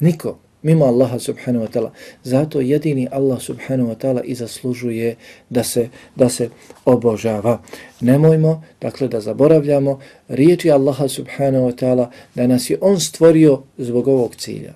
Niko, 0.00 0.38
mimo 0.62 0.84
Allaha 0.84 1.18
subhanahu 1.18 1.64
wa 1.64 1.70
ta'ala. 1.72 1.90
Zato 2.24 2.60
jedini 2.60 3.08
Allah 3.10 3.40
subhanahu 3.40 3.90
wa 3.90 3.96
ta'ala 3.96 4.22
i 4.24 4.34
zaslužuje 4.34 5.16
da 5.50 5.64
se, 5.64 5.88
da 6.16 6.28
se 6.28 6.48
obožava. 6.84 7.62
Nemojmo, 8.00 8.62
dakle, 8.80 9.08
da 9.08 9.20
zaboravljamo 9.20 10.00
riječi 10.28 10.70
Allaha 10.70 11.08
subhanahu 11.08 11.70
wa 11.70 11.76
ta'ala 11.76 12.10
da 12.34 12.46
nas 12.46 12.70
je 12.70 12.78
On 12.80 13.00
stvorio 13.00 13.62
zbog 13.78 14.08
ovog 14.08 14.36
cilja. 14.36 14.74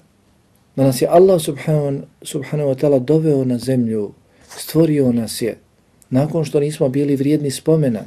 Da 0.76 0.84
nas 0.84 1.02
je 1.02 1.08
Allah 1.08 1.40
subhanahu, 1.40 2.06
subhanahu 2.22 2.70
wa 2.70 2.80
ta'ala 2.80 2.98
doveo 2.98 3.44
na 3.44 3.58
zemlju 3.58 4.12
stvorio 4.57 5.11
nas 5.11 5.41
je. 5.41 5.57
Nakon 6.09 6.45
što 6.45 6.59
nismo 6.59 6.89
bili 6.89 7.15
vrijedni 7.15 7.51
spomena, 7.51 8.01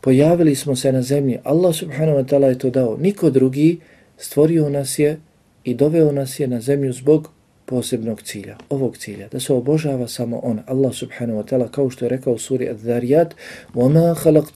pojavili 0.00 0.54
smo 0.54 0.76
se 0.76 0.92
na 0.92 1.02
zemlji. 1.02 1.38
Allah 1.44 1.74
subhanahu 1.74 2.18
wa 2.18 2.24
ta'ala 2.24 2.46
je 2.46 2.58
to 2.58 2.70
dao. 2.70 2.96
Niko 2.96 3.30
drugi 3.30 3.78
stvorio 4.18 4.68
nas 4.68 4.98
je 4.98 5.20
i 5.64 5.74
doveo 5.74 6.12
nas 6.12 6.40
je 6.40 6.46
na 6.46 6.60
zemlju 6.60 6.92
zbog 6.92 7.30
posebnog 7.64 8.22
cilja, 8.22 8.56
ovog 8.70 8.96
cilja, 8.96 9.28
da 9.28 9.40
se 9.40 9.52
obožava 9.52 10.08
samo 10.08 10.38
on, 10.38 10.60
Allah 10.66 10.94
subhanahu 10.94 11.38
wa 11.40 11.44
ta'ala, 11.44 11.68
kao 11.70 11.90
što 11.90 12.04
je 12.04 12.08
rekao 12.08 12.32
u 12.32 12.38
suri 12.38 12.68
Ad-Dhariyat, 12.68 13.30
وَمَا 13.74 14.14
خَلَقْتُ 14.14 14.52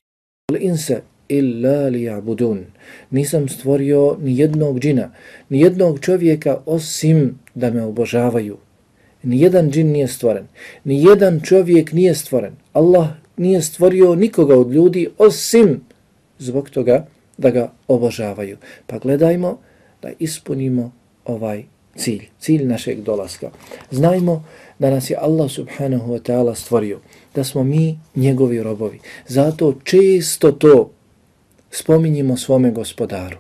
الْإِنْسَ 0.53 1.01
إِلَّا 1.31 1.91
لِيَعْبُدُونَ 1.91 2.65
Nisam 3.11 3.49
stvorio 3.49 4.17
ni 4.21 4.39
jednog 4.39 4.81
džina, 4.81 5.11
ni 5.49 5.61
jednog 5.61 6.01
čovjeka 6.01 6.59
osim 6.67 7.39
da 7.55 7.71
me 7.71 7.83
obožavaju. 7.83 8.57
Nijedan 9.28 9.72
džin 9.72 9.92
nije 9.92 10.08
stvoren. 10.08 10.48
Nijedan 10.84 11.42
čovjek 11.44 11.92
nije 11.94 12.16
stvoren. 12.16 12.54
Allah 12.74 13.08
nije 13.38 13.62
stvorio 13.62 14.16
nikoga 14.16 14.60
od 14.60 14.72
ljudi 14.72 15.08
osim 15.18 15.82
zbog 16.40 16.70
toga 16.70 17.06
da 17.38 17.50
ga 17.50 17.72
obožavaju. 17.88 18.58
Pa 18.86 18.98
gledajmo 18.98 19.58
da 20.02 20.10
ispunimo 20.20 20.92
ovaj 21.26 21.64
cilj, 21.96 22.28
cilj 22.40 22.66
našeg 22.66 23.02
dolaska. 23.02 23.50
Znajmo 23.92 24.46
da 24.80 24.90
nas 24.90 25.10
je 25.10 25.18
Allah 25.20 25.52
subhanahu 25.52 26.14
wa 26.14 26.22
ta'ala 26.22 26.56
stvorio, 26.56 27.00
da 27.36 27.44
smo 27.44 27.64
mi 27.64 28.00
njegovi 28.16 28.64
robovi. 28.64 29.00
Zato 29.28 29.74
često 29.84 30.52
to 30.52 30.92
spominjimo 31.72 32.38
svome 32.38 32.72
gospodaru. 32.72 33.38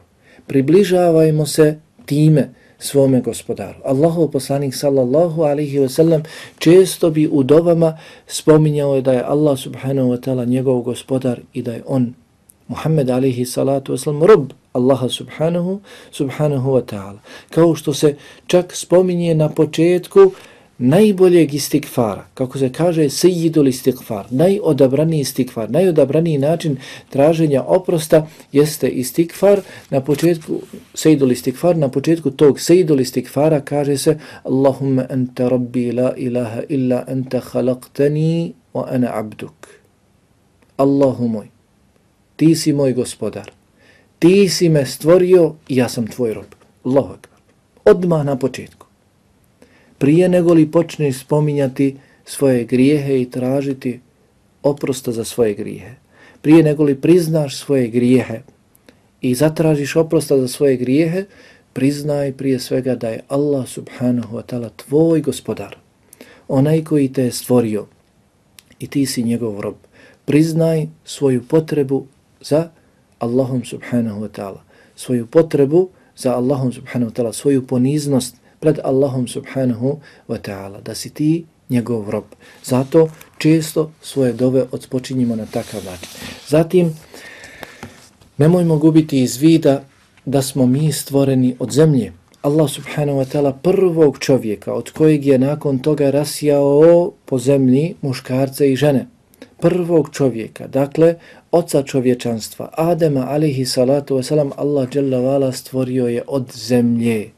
Približavajmo 0.47 1.45
se 1.45 1.79
time, 2.05 2.49
svome 2.79 3.21
gospodaru. 3.21 3.79
Allahov 3.85 4.31
poslanik 4.31 4.75
sallallahu 4.75 5.41
alaihi 5.43 5.79
ve 5.79 5.89
sellem 5.89 6.23
često 6.59 7.09
bi 7.09 7.27
u 7.27 7.43
dovama 7.43 7.97
spominjao 8.27 8.95
je 8.95 9.01
da 9.01 9.13
je 9.13 9.23
Allah 9.23 9.59
subhanahu 9.59 10.09
wa 10.09 10.19
ta'ala 10.21 10.45
njegov 10.45 10.81
gospodar 10.81 11.39
i 11.53 11.61
da 11.61 11.73
je 11.73 11.83
on 11.87 12.13
Muhammed 12.67 13.09
alaihi 13.09 13.45
salatu 13.45 13.93
wa 13.93 13.97
sallam 13.97 14.23
rob 14.23 14.51
Allaha 14.73 15.09
subhanahu 15.09 15.79
subhanahu 16.11 16.71
wa 16.71 16.81
ta'ala. 16.81 17.19
Kao 17.49 17.75
što 17.75 17.93
se 17.93 18.15
čak 18.47 18.75
spominje 18.75 19.35
na 19.35 19.49
početku 19.49 20.31
najboljeg 20.77 21.53
istikfara, 21.53 22.25
kako 22.33 22.57
se 22.57 22.71
kaže 22.73 23.09
sejidul 23.09 23.67
istikfar, 23.67 24.25
najodabraniji 24.29 25.19
istikfar, 25.19 25.71
najodabraniji 25.71 26.37
način 26.37 26.77
traženja 27.09 27.63
oprosta 27.63 28.27
jeste 28.51 28.87
istikfar 28.89 29.61
na 29.89 30.01
početku, 30.01 30.61
sejidul 30.93 31.31
istikfar, 31.31 31.77
na 31.77 31.89
početku 31.89 32.31
tog 32.31 32.59
sejidul 32.59 32.99
istikfara 32.99 33.61
kaže 33.61 33.97
se 33.97 34.19
Allahumma 34.43 35.05
anta 35.09 35.49
rabbi 35.49 35.91
la 35.91 36.13
ilaha 36.17 36.61
illa 36.69 37.03
anta 37.07 37.41
khalaqtani 37.41 38.53
wa 38.73 38.87
ana 38.91 39.11
abduk. 39.13 39.67
Allahu 40.77 41.27
moj, 41.27 41.47
ti 42.35 42.55
si 42.55 42.73
moj 42.73 42.93
gospodar, 42.93 43.51
ti 44.19 44.49
si 44.49 44.69
me 44.69 44.85
stvorio 44.85 45.55
i 45.67 45.75
ja 45.75 45.89
sam 45.89 46.07
tvoj 46.07 46.33
rob. 46.33 46.55
Allahu 46.85 47.13
akbar. 47.13 47.39
Odmah 47.85 48.25
na 48.25 48.35
početku 48.35 48.76
prije 49.97 50.29
nego 50.29 50.53
li 50.53 50.71
počneš 50.71 51.19
spominjati 51.19 51.95
svoje 52.25 52.63
grijehe 52.63 53.21
i 53.21 53.29
tražiti 53.31 53.99
oprosta 54.63 55.11
za 55.11 55.23
svoje 55.23 55.53
grijehe, 55.53 55.95
prije 56.41 56.63
nego 56.63 56.83
li 56.83 57.01
priznaš 57.01 57.57
svoje 57.57 57.87
grijehe 57.87 58.41
i 59.21 59.35
zatražiš 59.35 59.95
oprosta 59.95 60.37
za 60.37 60.47
svoje 60.47 60.77
grijehe, 60.77 61.25
priznaj 61.73 62.31
prije 62.33 62.59
svega 62.59 62.95
da 62.95 63.09
je 63.09 63.23
Allah 63.27 63.67
subhanahu 63.67 64.37
wa 64.37 64.43
ta'ala 64.43 64.69
tvoj 64.75 65.21
gospodar, 65.21 65.77
onaj 66.47 66.83
koji 66.83 67.13
te 67.13 67.23
je 67.23 67.31
stvorio 67.31 67.85
i 68.79 68.87
ti 68.87 69.05
si 69.05 69.23
njegov 69.23 69.61
rob. 69.61 69.75
Priznaj 70.25 70.87
svoju 71.05 71.43
potrebu 71.43 72.05
za 72.41 72.69
Allahom 73.19 73.65
subhanahu 73.65 74.21
wa 74.21 74.29
ta'ala, 74.29 74.61
svoju 74.95 75.27
potrebu 75.27 75.89
za 76.15 76.35
Allahom 76.35 76.73
subhanahu 76.73 77.11
wa 77.11 77.15
ta'ala, 77.15 77.33
svoju 77.33 77.67
poniznost, 77.67 78.35
pred 78.59 78.79
Allahom 78.83 79.27
subhanahu 79.27 79.99
wa 80.27 80.37
ta'ala, 80.37 80.81
da 80.81 80.95
si 80.95 81.09
ti 81.09 81.45
njegov 81.69 82.09
rob. 82.09 82.23
Zato 82.63 83.09
često 83.37 83.91
svoje 84.01 84.33
dove 84.33 84.65
odspočinjimo 84.71 85.35
na 85.35 85.45
takav 85.45 85.85
način. 85.85 86.09
Zatim, 86.47 86.95
nemojmo 88.37 88.77
gubiti 88.77 89.21
iz 89.21 89.37
vida 89.37 89.83
da 90.25 90.41
smo 90.41 90.65
mi 90.65 90.91
stvoreni 90.91 91.55
od 91.59 91.71
zemlje. 91.71 92.13
Allah 92.41 92.69
subhanahu 92.69 93.19
wa 93.19 93.25
ta'ala 93.25 93.53
prvog 93.61 94.19
čovjeka 94.19 94.73
od 94.73 94.91
kojeg 94.91 95.25
je 95.25 95.37
nakon 95.37 95.79
toga 95.79 96.11
rasijao 96.11 97.11
po 97.25 97.39
zemlji 97.39 97.95
muškarce 98.01 98.71
i 98.71 98.75
žene. 98.75 99.07
prvog 99.59 100.09
čovjeka, 100.13 100.67
dakle, 100.67 101.15
oca 101.51 101.83
čovječanstva, 101.83 102.69
Adema 102.73 103.25
alihi 103.29 103.65
salatu 103.65 104.15
wasalam, 104.17 104.51
Allah 104.55 104.89
dželle 104.89 105.53
stvorio 105.53 106.07
je 106.07 106.23
od 106.27 106.51
zemlje, 106.55 107.29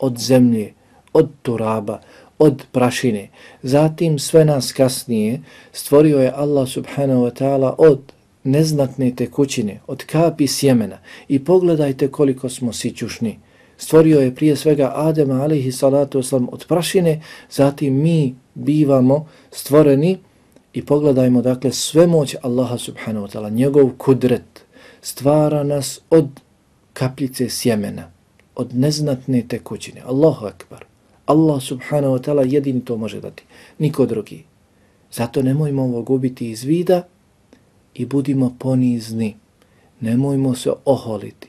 od 0.00 0.18
zemlje, 0.18 0.72
od 1.12 1.28
turaba, 1.42 2.00
od 2.38 2.62
prašine. 2.72 3.28
Zatim 3.62 4.18
sve 4.18 4.44
nas 4.44 4.72
kasnije 4.72 5.40
stvorio 5.72 6.18
je 6.18 6.32
Allah 6.36 6.68
subhanahu 6.68 7.22
wa 7.22 7.32
ta'ala 7.42 7.74
od 7.78 8.00
neznatne 8.44 9.14
tekućine, 9.16 9.80
od 9.86 10.04
kapi 10.04 10.46
sjemena. 10.46 10.98
I 11.28 11.44
pogledajte 11.44 12.08
koliko 12.08 12.48
smo 12.48 12.72
sićušni. 12.72 13.38
Stvorio 13.76 14.20
je 14.20 14.34
prije 14.34 14.56
svega 14.56 14.92
Adema 14.94 15.42
alaihi 15.42 15.72
salatu 15.72 16.18
oslam 16.18 16.48
od 16.52 16.64
prašine, 16.68 17.20
zatim 17.50 18.02
mi 18.02 18.34
bivamo 18.54 19.26
stvoreni 19.50 20.18
i 20.72 20.84
pogledajmo 20.86 21.42
dakle 21.42 21.72
sve 21.72 22.06
moć 22.06 22.36
Allaha 22.42 22.78
subhanahu 22.78 23.26
wa 23.26 23.36
ta'ala, 23.36 23.50
njegov 23.52 23.90
kudret 23.98 24.64
stvara 25.02 25.62
nas 25.62 26.00
od 26.10 26.28
kapljice 26.92 27.48
sjemena, 27.48 28.10
od 28.60 28.74
neznatne 28.74 29.42
tekućine. 29.48 30.00
Allahu 30.06 30.46
akbar. 30.46 30.84
Allah 31.26 31.62
subhanahu 31.62 32.14
wa 32.14 32.20
ta'ala 32.20 32.52
jedini 32.52 32.84
to 32.84 32.96
može 32.96 33.20
dati, 33.20 33.44
niko 33.78 34.06
drugi. 34.06 34.44
Zato 35.12 35.42
nemojmo 35.42 35.82
ovo 35.82 36.02
gubiti 36.02 36.50
iz 36.50 36.64
vida 36.64 37.02
i 37.94 38.06
budimo 38.06 38.56
ponizni. 38.58 39.36
Nemojmo 40.00 40.54
se 40.54 40.70
oholiti, 40.84 41.48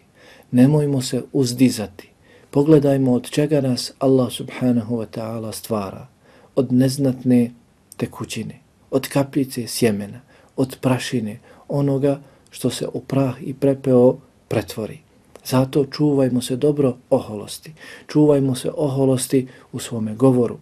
nemojmo 0.51 1.01
se 1.01 1.23
uzdizati. 1.33 2.09
Pogledajmo 2.51 3.13
od 3.13 3.29
čega 3.29 3.61
nas 3.61 3.91
Allah 3.99 4.31
subhanahu 4.31 4.95
wa 4.95 5.05
ta'ala 5.05 5.51
stvara. 5.51 6.07
Od 6.55 6.73
neznatne 6.73 7.51
tekućine, 7.97 8.59
od 8.91 9.07
kapljice 9.07 9.67
sjemena, 9.67 10.21
od 10.55 10.77
prašine, 10.81 11.39
onoga 11.67 12.21
što 12.49 12.69
se 12.69 12.87
u 12.93 12.99
prah 12.99 13.35
i 13.41 13.53
prepeo 13.53 14.17
pretvori. 14.47 15.10
Zato 15.45 15.85
čuvajmo 15.85 16.41
se 16.41 16.55
dobro 16.55 16.97
oholosti. 17.09 17.73
Čuvajmo 18.07 18.55
se 18.55 18.71
oholosti 18.77 19.47
u 19.71 19.79
svome 19.79 20.15
govoru, 20.15 20.57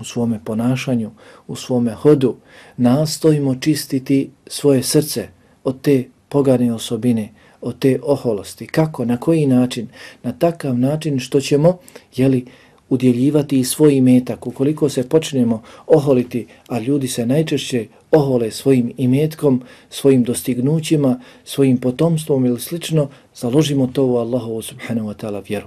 u 0.00 0.04
svome 0.04 0.40
ponašanju, 0.44 1.10
u 1.46 1.56
svome 1.56 1.92
hodu. 1.92 2.36
Nastojimo 2.76 3.54
čistiti 3.54 4.30
svoje 4.46 4.82
srce 4.82 5.28
od 5.64 5.80
te 5.80 6.04
pogane 6.28 6.74
osobine, 6.74 7.32
od 7.60 7.78
te 7.78 7.98
oholosti. 8.02 8.66
Kako? 8.66 9.04
Na 9.04 9.16
koji 9.16 9.46
način? 9.46 9.88
Na 10.22 10.32
takav 10.32 10.78
način 10.78 11.20
što 11.20 11.40
ćemo, 11.40 11.78
jeli, 12.16 12.46
udjeljivati 12.88 13.60
i 13.60 13.64
svoj 13.64 13.94
imetak. 13.94 14.46
Ukoliko 14.46 14.88
se 14.88 15.08
počnemo 15.08 15.62
oholiti, 15.86 16.46
a 16.68 16.78
ljudi 16.78 17.08
se 17.08 17.26
najčešće 17.26 17.86
ohole 18.10 18.50
svojim 18.50 18.92
imetkom, 18.96 19.62
svojim 19.90 20.24
dostignućima, 20.24 21.20
svojim 21.44 21.78
potomstvom 21.78 22.46
ili 22.46 22.60
slično, 22.60 23.08
založimo 23.34 23.86
to 23.86 24.06
u 24.06 24.16
Allahovu 24.16 24.62
subhanahu 24.62 25.08
wa 25.08 25.14
ta'ala 25.14 25.42
vjeru. 25.48 25.66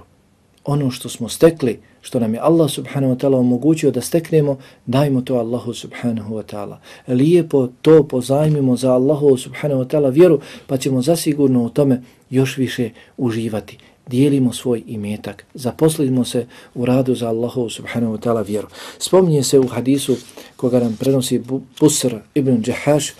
Ono 0.64 0.90
što 0.90 1.08
smo 1.08 1.28
stekli, 1.28 1.80
što 2.00 2.20
nam 2.20 2.34
je 2.34 2.40
Allah 2.40 2.70
subhanahu 2.70 3.14
wa 3.14 3.18
ta'ala 3.18 3.38
omogućio 3.38 3.90
da 3.90 4.00
steknemo, 4.00 4.58
dajmo 4.86 5.20
to 5.20 5.34
Allahu 5.34 5.74
subhanahu 5.74 6.34
wa 6.34 6.42
ta'ala. 6.42 6.76
Lijepo 7.08 7.68
to 7.82 8.02
pozajmimo 8.08 8.76
za 8.76 8.92
Allahu 8.92 9.36
subhanahu 9.36 9.82
wa 9.82 9.86
ta'ala 9.86 10.12
vjeru, 10.12 10.40
pa 10.66 10.76
ćemo 10.76 11.02
zasigurno 11.02 11.62
u 11.64 11.68
tome 11.68 12.02
još 12.30 12.56
više 12.56 12.90
uživati 13.16 13.78
dijelimo 14.06 14.52
svoj 14.52 14.82
imetak, 14.86 15.44
zaposlimo 15.54 16.24
se 16.24 16.46
u 16.74 16.84
radu 16.84 17.14
za 17.14 17.28
Allahovu 17.28 17.70
subhanahu 17.70 18.16
wa 18.16 18.20
ta'ala 18.20 18.46
vjeru. 18.46 18.68
Spominje 18.98 19.42
se 19.42 19.58
u 19.58 19.66
hadisu 19.66 20.16
koga 20.56 20.80
nam 20.80 20.96
prenosi 21.00 21.42
Busr 21.80 22.14
ibn 22.34 22.62
Džahaš, 22.62 23.12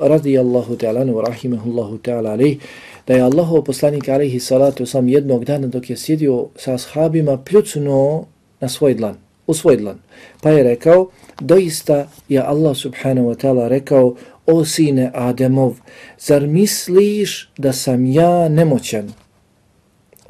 radijallahu 0.00 0.76
ta'ala, 0.76 1.22
rahimahullahu 1.28 1.98
ta'ala 1.98 2.30
alih, 2.30 2.58
da 3.06 3.14
je 3.14 3.22
Allahu 3.22 3.64
poslanik 3.64 4.08
alaihi 4.08 4.40
salatu 4.40 4.86
sam 4.86 5.08
jednog 5.08 5.44
dana 5.44 5.66
dok 5.66 5.90
je 5.90 5.96
sjedio 5.96 6.46
sa 6.56 6.74
ashabima 6.74 7.38
pljucnuo 7.38 8.26
na 8.60 8.68
svoj 8.68 8.94
dlan, 8.94 9.16
u 9.46 9.54
svoj 9.54 9.76
dlan. 9.76 9.98
Pa 10.42 10.50
je 10.50 10.62
rekao, 10.64 11.08
doista 11.40 12.08
je 12.28 12.40
Allah 12.40 12.76
subhanahu 12.76 13.28
wa 13.28 13.36
ta'ala 13.36 13.68
rekao, 13.68 14.14
o 14.46 14.64
sine 14.64 15.10
Ademov, 15.14 15.74
zar 16.18 16.46
misliš 16.46 17.50
da 17.58 17.72
sam 17.72 18.06
ja 18.06 18.48
nemoćan? 18.48 19.12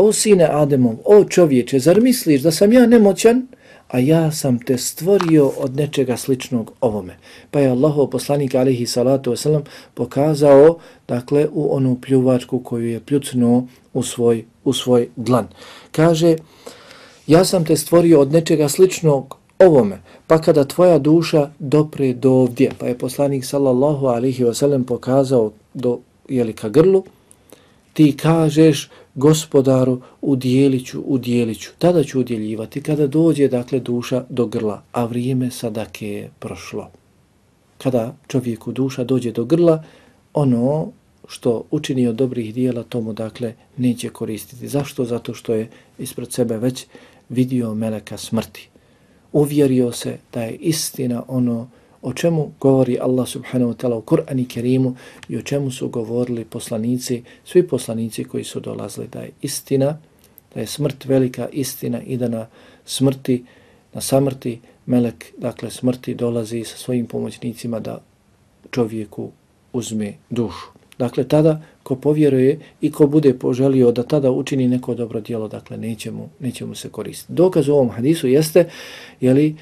O 0.00 0.12
sine 0.12 0.48
Ademov, 0.50 0.94
o 1.04 1.24
čovječe, 1.24 1.78
zar 1.78 2.00
misliš 2.00 2.42
da 2.42 2.50
sam 2.50 2.72
ja 2.72 2.86
nemoćan, 2.86 3.46
a 3.88 3.98
ja 3.98 4.32
sam 4.32 4.58
te 4.58 4.78
stvorio 4.78 5.48
od 5.48 5.76
nečega 5.76 6.16
sličnog 6.16 6.72
ovome. 6.80 7.16
Pa 7.50 7.60
je 7.60 7.68
Allahov 7.68 8.06
poslanik 8.06 8.54
alihi 8.54 8.86
salatu 8.86 9.32
wasalam 9.32 9.60
pokazao 9.94 10.78
dakle 11.08 11.48
u 11.52 11.76
onu 11.76 11.98
pljuvačku 12.00 12.58
koju 12.58 12.86
je 12.86 13.00
pljucnuo 13.00 13.66
u 13.94 14.02
svoj, 14.02 14.44
u 14.64 14.72
svoj 14.72 15.08
dlan. 15.16 15.48
Kaže, 15.92 16.36
ja 17.26 17.44
sam 17.44 17.64
te 17.64 17.76
stvorio 17.76 18.20
od 18.20 18.32
nečega 18.32 18.68
sličnog 18.68 19.36
ovome, 19.58 20.00
pa 20.26 20.38
kada 20.38 20.64
tvoja 20.64 20.98
duša 20.98 21.50
dopre 21.58 22.12
do 22.12 22.30
ovdje, 22.30 22.70
pa 22.78 22.86
je 22.86 22.98
poslanik 22.98 23.44
sallallahu 23.44 24.06
alihi 24.06 24.44
wasalam 24.44 24.84
pokazao 24.84 25.52
do 25.74 25.98
jelika 26.28 26.68
grlu, 26.68 27.04
ti 27.92 28.16
kažeš 28.16 28.90
gospodaru 29.20 30.00
udjelit 30.20 30.86
ću, 30.86 31.00
udjelit 31.00 31.60
ću. 31.60 31.70
Tada 31.78 32.04
ću 32.04 32.20
udjeljivati 32.20 32.82
kada 32.82 33.06
dođe 33.06 33.48
dakle 33.48 33.80
duša 33.80 34.24
do 34.28 34.46
grla, 34.46 34.82
a 34.92 35.04
vrijeme 35.04 35.50
sadake 35.50 36.08
je 36.08 36.30
prošlo. 36.38 36.90
Kada 37.78 38.16
čovjeku 38.28 38.72
duša 38.72 39.04
dođe 39.04 39.32
do 39.32 39.44
grla, 39.44 39.84
ono 40.34 40.92
što 41.28 41.64
učini 41.70 42.06
od 42.06 42.14
dobrih 42.14 42.54
dijela 42.54 42.82
tomu 42.82 43.12
dakle 43.12 43.54
neće 43.76 44.08
koristiti. 44.08 44.68
Zašto? 44.68 45.04
Zato 45.04 45.34
što 45.34 45.54
je 45.54 45.68
ispred 45.98 46.32
sebe 46.32 46.58
već 46.58 46.86
vidio 47.28 47.74
meleka 47.74 48.16
smrti. 48.16 48.68
Uvjerio 49.32 49.92
se 49.92 50.18
da 50.32 50.42
je 50.42 50.56
istina 50.56 51.22
ono 51.28 51.68
o 52.02 52.12
čemu 52.12 52.52
govori 52.60 52.98
Allah 53.00 53.28
subhanahu 53.28 53.72
wa 53.72 53.76
ta'ala 53.76 53.96
u 53.96 54.02
Kur'ani 54.02 54.48
Kerimu 54.48 54.96
i 55.28 55.36
o 55.36 55.42
čemu 55.42 55.70
su 55.70 55.88
govorili 55.88 56.44
poslanici, 56.44 57.22
svi 57.44 57.68
poslanici 57.68 58.24
koji 58.24 58.44
su 58.44 58.60
dolazili 58.60 59.08
da 59.08 59.20
je 59.20 59.30
istina, 59.42 59.98
da 60.54 60.60
je 60.60 60.66
smrt 60.66 61.04
velika 61.04 61.48
istina 61.52 62.02
i 62.02 62.16
da 62.16 62.28
na 62.28 62.46
smrti, 62.84 63.44
na 63.92 64.00
samrti 64.00 64.60
melek, 64.86 65.24
dakle 65.38 65.70
smrti 65.70 66.14
dolazi 66.14 66.64
sa 66.64 66.76
svojim 66.76 67.06
pomoćnicima 67.06 67.80
da 67.80 68.00
čovjeku 68.70 69.30
uzme 69.72 70.14
dušu. 70.30 70.66
Dakle, 70.98 71.24
tada 71.24 71.62
ko 71.82 71.96
povjeruje 71.96 72.58
i 72.80 72.90
ko 72.92 73.06
bude 73.06 73.34
poželio 73.38 73.92
da 73.92 74.02
tada 74.02 74.30
učini 74.30 74.68
neko 74.68 74.94
dobro 74.94 75.20
djelo, 75.20 75.48
dakle, 75.48 75.76
neće 75.76 76.10
mu, 76.10 76.28
neće 76.40 76.66
mu 76.66 76.74
se 76.74 76.88
koristiti. 76.88 77.32
Dokaz 77.32 77.68
u 77.68 77.72
ovom 77.72 77.90
hadisu 77.90 78.28
jeste, 78.28 78.68
jeli, 79.20 79.56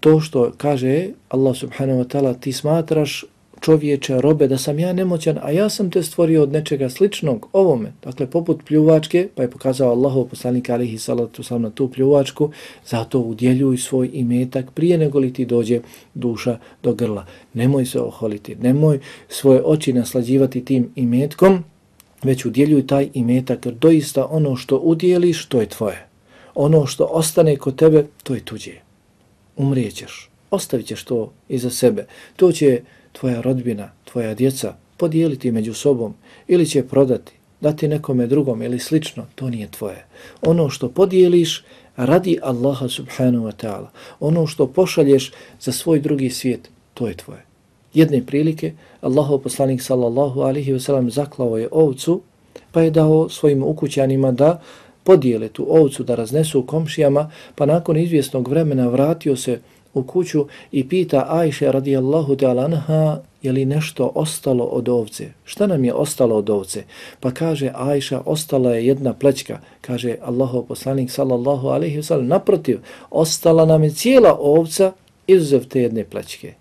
to 0.00 0.20
što 0.20 0.52
kaže 0.56 1.08
Allah 1.28 1.56
subhanahu 1.56 2.00
wa 2.00 2.06
ta'ala 2.06 2.40
ti 2.40 2.52
smatraš 2.52 3.24
čovječe, 3.60 4.20
robe, 4.20 4.48
da 4.48 4.58
sam 4.58 4.78
ja 4.78 4.92
nemoćan, 4.92 5.38
a 5.42 5.50
ja 5.50 5.68
sam 5.68 5.90
te 5.90 6.02
stvorio 6.02 6.42
od 6.42 6.52
nečega 6.52 6.88
sličnog 6.90 7.48
ovome. 7.52 7.92
Dakle, 8.02 8.26
poput 8.26 8.62
pljuvačke, 8.66 9.28
pa 9.34 9.42
je 9.42 9.50
pokazao 9.50 9.90
Allahov 9.90 10.24
poslanik 10.24 10.70
alihi 10.70 10.98
salatu 10.98 11.42
sam 11.42 11.62
na 11.62 11.70
tu 11.70 11.88
pljuvačku, 11.88 12.50
zato 12.86 13.20
udjeljuj 13.20 13.76
svoj 13.76 14.10
imetak 14.12 14.70
prije 14.70 14.98
nego 14.98 15.18
li 15.18 15.32
ti 15.32 15.44
dođe 15.44 15.80
duša 16.14 16.58
do 16.82 16.94
grla. 16.94 17.26
Nemoj 17.54 17.86
se 17.86 18.00
oholiti, 18.00 18.54
nemoj 18.54 19.00
svoje 19.28 19.62
oči 19.64 19.92
naslađivati 19.92 20.64
tim 20.64 20.90
imetkom, 20.96 21.64
već 22.22 22.44
udjeljuj 22.44 22.86
taj 22.86 23.08
imetak, 23.14 23.66
jer 23.66 23.74
doista 23.74 24.26
ono 24.26 24.56
što 24.56 24.76
udjeliš, 24.76 25.46
to 25.46 25.60
je 25.60 25.66
tvoje. 25.66 26.06
Ono 26.54 26.86
što 26.86 27.04
ostane 27.04 27.56
kod 27.56 27.76
tebe, 27.76 28.06
to 28.22 28.34
je 28.34 28.44
tuđe 28.44 28.89
umrijećeš, 29.60 30.30
ostavit 30.50 30.86
ćeš 30.86 31.04
to 31.04 31.32
iza 31.48 31.70
sebe. 31.70 32.06
To 32.36 32.52
će 32.52 32.80
tvoja 33.12 33.40
rodbina, 33.40 33.92
tvoja 34.04 34.34
djeca 34.34 34.74
podijeliti 34.96 35.52
među 35.52 35.74
sobom 35.74 36.14
ili 36.48 36.66
će 36.66 36.86
prodati, 36.86 37.32
dati 37.60 37.88
nekome 37.88 38.26
drugom 38.26 38.62
ili 38.62 38.78
slično, 38.78 39.26
to 39.34 39.50
nije 39.50 39.68
tvoje. 39.70 40.06
Ono 40.42 40.70
što 40.70 40.88
podijeliš 40.88 41.64
radi 41.96 42.38
Allaha 42.42 42.88
subhanahu 42.88 43.44
wa 43.44 43.52
ta'ala, 43.64 43.86
ono 44.20 44.46
što 44.46 44.66
pošalješ 44.66 45.32
za 45.60 45.72
svoj 45.72 46.00
drugi 46.00 46.30
svijet, 46.30 46.70
to 46.94 47.08
je 47.08 47.16
tvoje. 47.16 47.44
Jedne 47.94 48.26
prilike, 48.26 48.72
Allahov 49.00 49.38
poslanik 49.38 49.82
sallallahu 49.82 50.40
alihi 50.40 50.72
wasallam 50.72 51.10
zaklao 51.10 51.58
je 51.58 51.68
ovcu, 51.72 52.20
pa 52.72 52.82
je 52.82 52.90
dao 52.90 53.28
svojim 53.28 53.62
ukućanima 53.62 54.32
da 54.32 54.62
podijele 55.10 55.48
tu 55.48 55.66
ovcu 55.68 56.04
da 56.04 56.14
raznesu 56.14 56.62
komšijama, 56.66 57.30
pa 57.54 57.66
nakon 57.66 57.96
izvjesnog 57.96 58.48
vremena 58.48 58.88
vratio 58.88 59.36
se 59.36 59.60
u 59.94 60.02
kuću 60.02 60.46
i 60.72 60.88
pita 60.88 61.26
Ajše 61.28 61.72
radijallahu 61.72 62.36
ta'ala 62.36 62.64
anha 62.64 63.20
je 63.42 63.52
li 63.52 63.64
nešto 63.64 64.12
ostalo 64.14 64.64
od 64.64 64.88
ovce. 64.88 65.32
Šta 65.44 65.66
nam 65.66 65.84
je 65.84 65.94
ostalo 65.94 66.36
od 66.36 66.50
ovce? 66.50 66.84
Pa 67.20 67.30
kaže 67.30 67.72
Ajša, 67.74 68.22
ostala 68.26 68.74
je 68.74 68.86
jedna 68.86 69.12
plećka. 69.12 69.58
Kaže 69.80 70.16
Allahov 70.22 70.62
poslanik 70.62 71.10
sallallahu 71.10 71.68
alaihi 71.68 71.98
wa 71.98 72.02
sallam, 72.02 72.26
naprotiv, 72.26 72.78
ostala 73.10 73.66
nam 73.66 73.84
je 73.84 73.90
cijela 73.90 74.36
ovca 74.40 74.92
izuzev 75.26 75.66
te 75.66 75.82
jedne 75.82 76.04
plećke. 76.04 76.54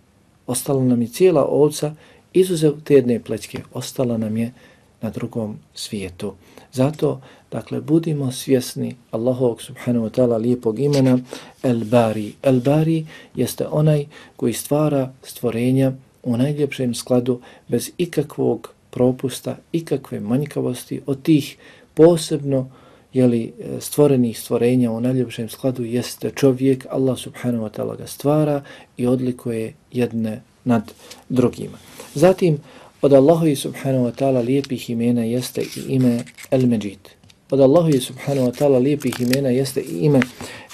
ostala 0.47 0.83
nam 0.83 1.01
je 1.01 1.07
cijela 1.07 1.45
ovca, 1.45 1.93
izuzev 2.33 2.73
te 2.83 2.93
jedne 2.93 3.19
plećke, 3.19 3.59
ostala 3.73 4.17
nam 4.17 4.37
je 4.37 4.53
na 5.01 5.09
drugom 5.09 5.59
svijetu. 5.73 6.33
Zato, 6.73 7.21
dakle, 7.51 7.81
budimo 7.81 8.31
svjesni 8.31 8.95
Allahovog 9.11 9.61
subhanahu 9.61 10.05
wa 10.05 10.09
ta'ala 10.09 10.41
lijepog 10.41 10.79
imena 10.79 11.19
El 11.63 11.83
Bari. 11.83 12.33
El 12.41 12.59
Bari 12.59 13.05
jeste 13.35 13.67
onaj 13.67 14.05
koji 14.35 14.53
stvara 14.53 15.13
stvorenja 15.23 15.91
u 16.23 16.37
najljepšem 16.37 16.93
skladu 16.93 17.41
bez 17.67 17.91
ikakvog 17.97 18.73
propusta, 18.89 19.57
ikakve 19.71 20.19
manjkavosti 20.19 21.01
od 21.05 21.21
tih 21.21 21.57
posebno 21.93 22.69
jeli, 23.13 23.53
stvorenih 23.79 24.39
stvorenja 24.39 24.91
u 24.91 25.01
najljepšem 25.01 25.49
skladu 25.49 25.83
jeste 25.83 26.31
čovjek, 26.35 26.85
Allah 26.89 27.17
subhanahu 27.17 27.63
wa 27.63 27.69
ta'ala 27.69 27.97
ga 27.97 28.07
stvara 28.07 28.61
i 28.97 29.07
odlikuje 29.07 29.73
jedne 29.91 30.41
nad 30.63 30.91
drugima. 31.29 31.77
Zatim, 32.13 32.57
od 33.01 33.13
Allahovi 33.13 33.55
subhanahu 33.55 34.05
wa 34.05 34.11
ta'ala 34.11 34.45
lijepih 34.45 34.89
imena 34.89 35.23
jeste 35.23 35.61
i 35.61 35.81
ime 35.87 36.23
El-Međid. 36.51 37.18
Od 37.50 37.60
Allahovi 37.60 38.00
subhanahu 38.00 38.46
wa 38.46 38.52
ta'ala 38.58 38.78
lijepih 38.78 39.20
imena 39.20 39.48
jeste 39.48 39.80
i 39.80 39.98
ime 39.98 40.20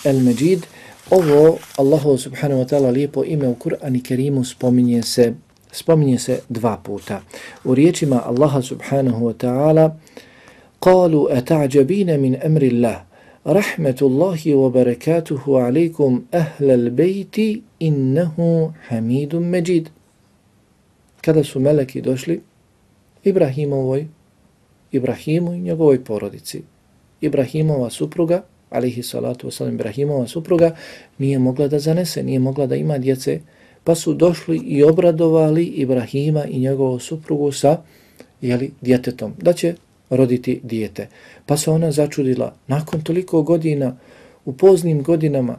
El-Međid. 0.04 0.66
Ovo 1.10 1.58
Allahu 1.76 2.18
subhanahu 2.18 2.60
wa 2.62 2.68
ta'ala 2.68 2.90
lijepo 2.90 3.24
ime 3.24 3.48
u 3.48 3.54
Kur'an 3.54 3.96
i 3.96 4.02
Kerimu 4.02 4.44
spominje 4.44 5.02
se, 5.02 5.34
spominje 5.72 6.18
se 6.18 6.40
dva 6.48 6.76
puta. 6.76 7.20
U 7.64 7.74
riječima 7.74 8.22
Allaha 8.26 8.62
subhanahu 8.62 9.26
wa 9.26 9.34
ta'ala 9.34 9.96
قالوا 10.80 11.38
أتعجبين 11.38 12.20
من 12.20 12.36
أمر 12.36 12.62
الله 12.62 13.02
رحمة 13.46 13.98
الله 14.02 14.54
وبركاته 14.54 15.60
عليكم 15.60 16.22
أهل 16.34 16.70
البيت 16.70 17.36
إنه 17.82 18.36
حميد 18.88 19.36
مجيد 19.36 19.88
kada 21.20 21.44
su 21.44 21.60
meleki 21.60 22.00
došli 22.00 22.40
Ibrahimovoj, 23.24 24.06
Ibrahimu 24.95 25.53
i 25.53 25.61
njegovoj 25.61 26.03
porodici. 26.03 26.61
Ibrahimova 27.21 27.89
supruga, 27.89 28.43
alihi 28.69 29.03
salatu 29.03 29.47
wasalam, 29.47 29.73
Ibrahimova 29.73 30.27
supruga, 30.27 30.75
nije 31.17 31.39
mogla 31.39 31.67
da 31.67 31.79
zanese, 31.79 32.23
nije 32.23 32.39
mogla 32.39 32.67
da 32.67 32.75
ima 32.75 32.97
djece, 32.97 33.39
pa 33.83 33.95
su 33.95 34.13
došli 34.13 34.57
i 34.57 34.83
obradovali 34.83 35.65
Ibrahima 35.65 36.45
i 36.45 36.59
njegovu 36.59 36.99
suprugu 36.99 37.51
sa 37.51 37.77
jeli, 38.41 38.71
djetetom, 38.81 39.33
da 39.41 39.53
će 39.53 39.75
roditi 40.09 40.59
dijete. 40.63 41.07
Pa 41.45 41.57
se 41.57 41.71
ona 41.71 41.91
začudila, 41.91 42.55
nakon 42.67 43.01
toliko 43.01 43.41
godina, 43.41 43.97
u 44.45 44.53
poznim 44.53 45.03
godinama, 45.03 45.57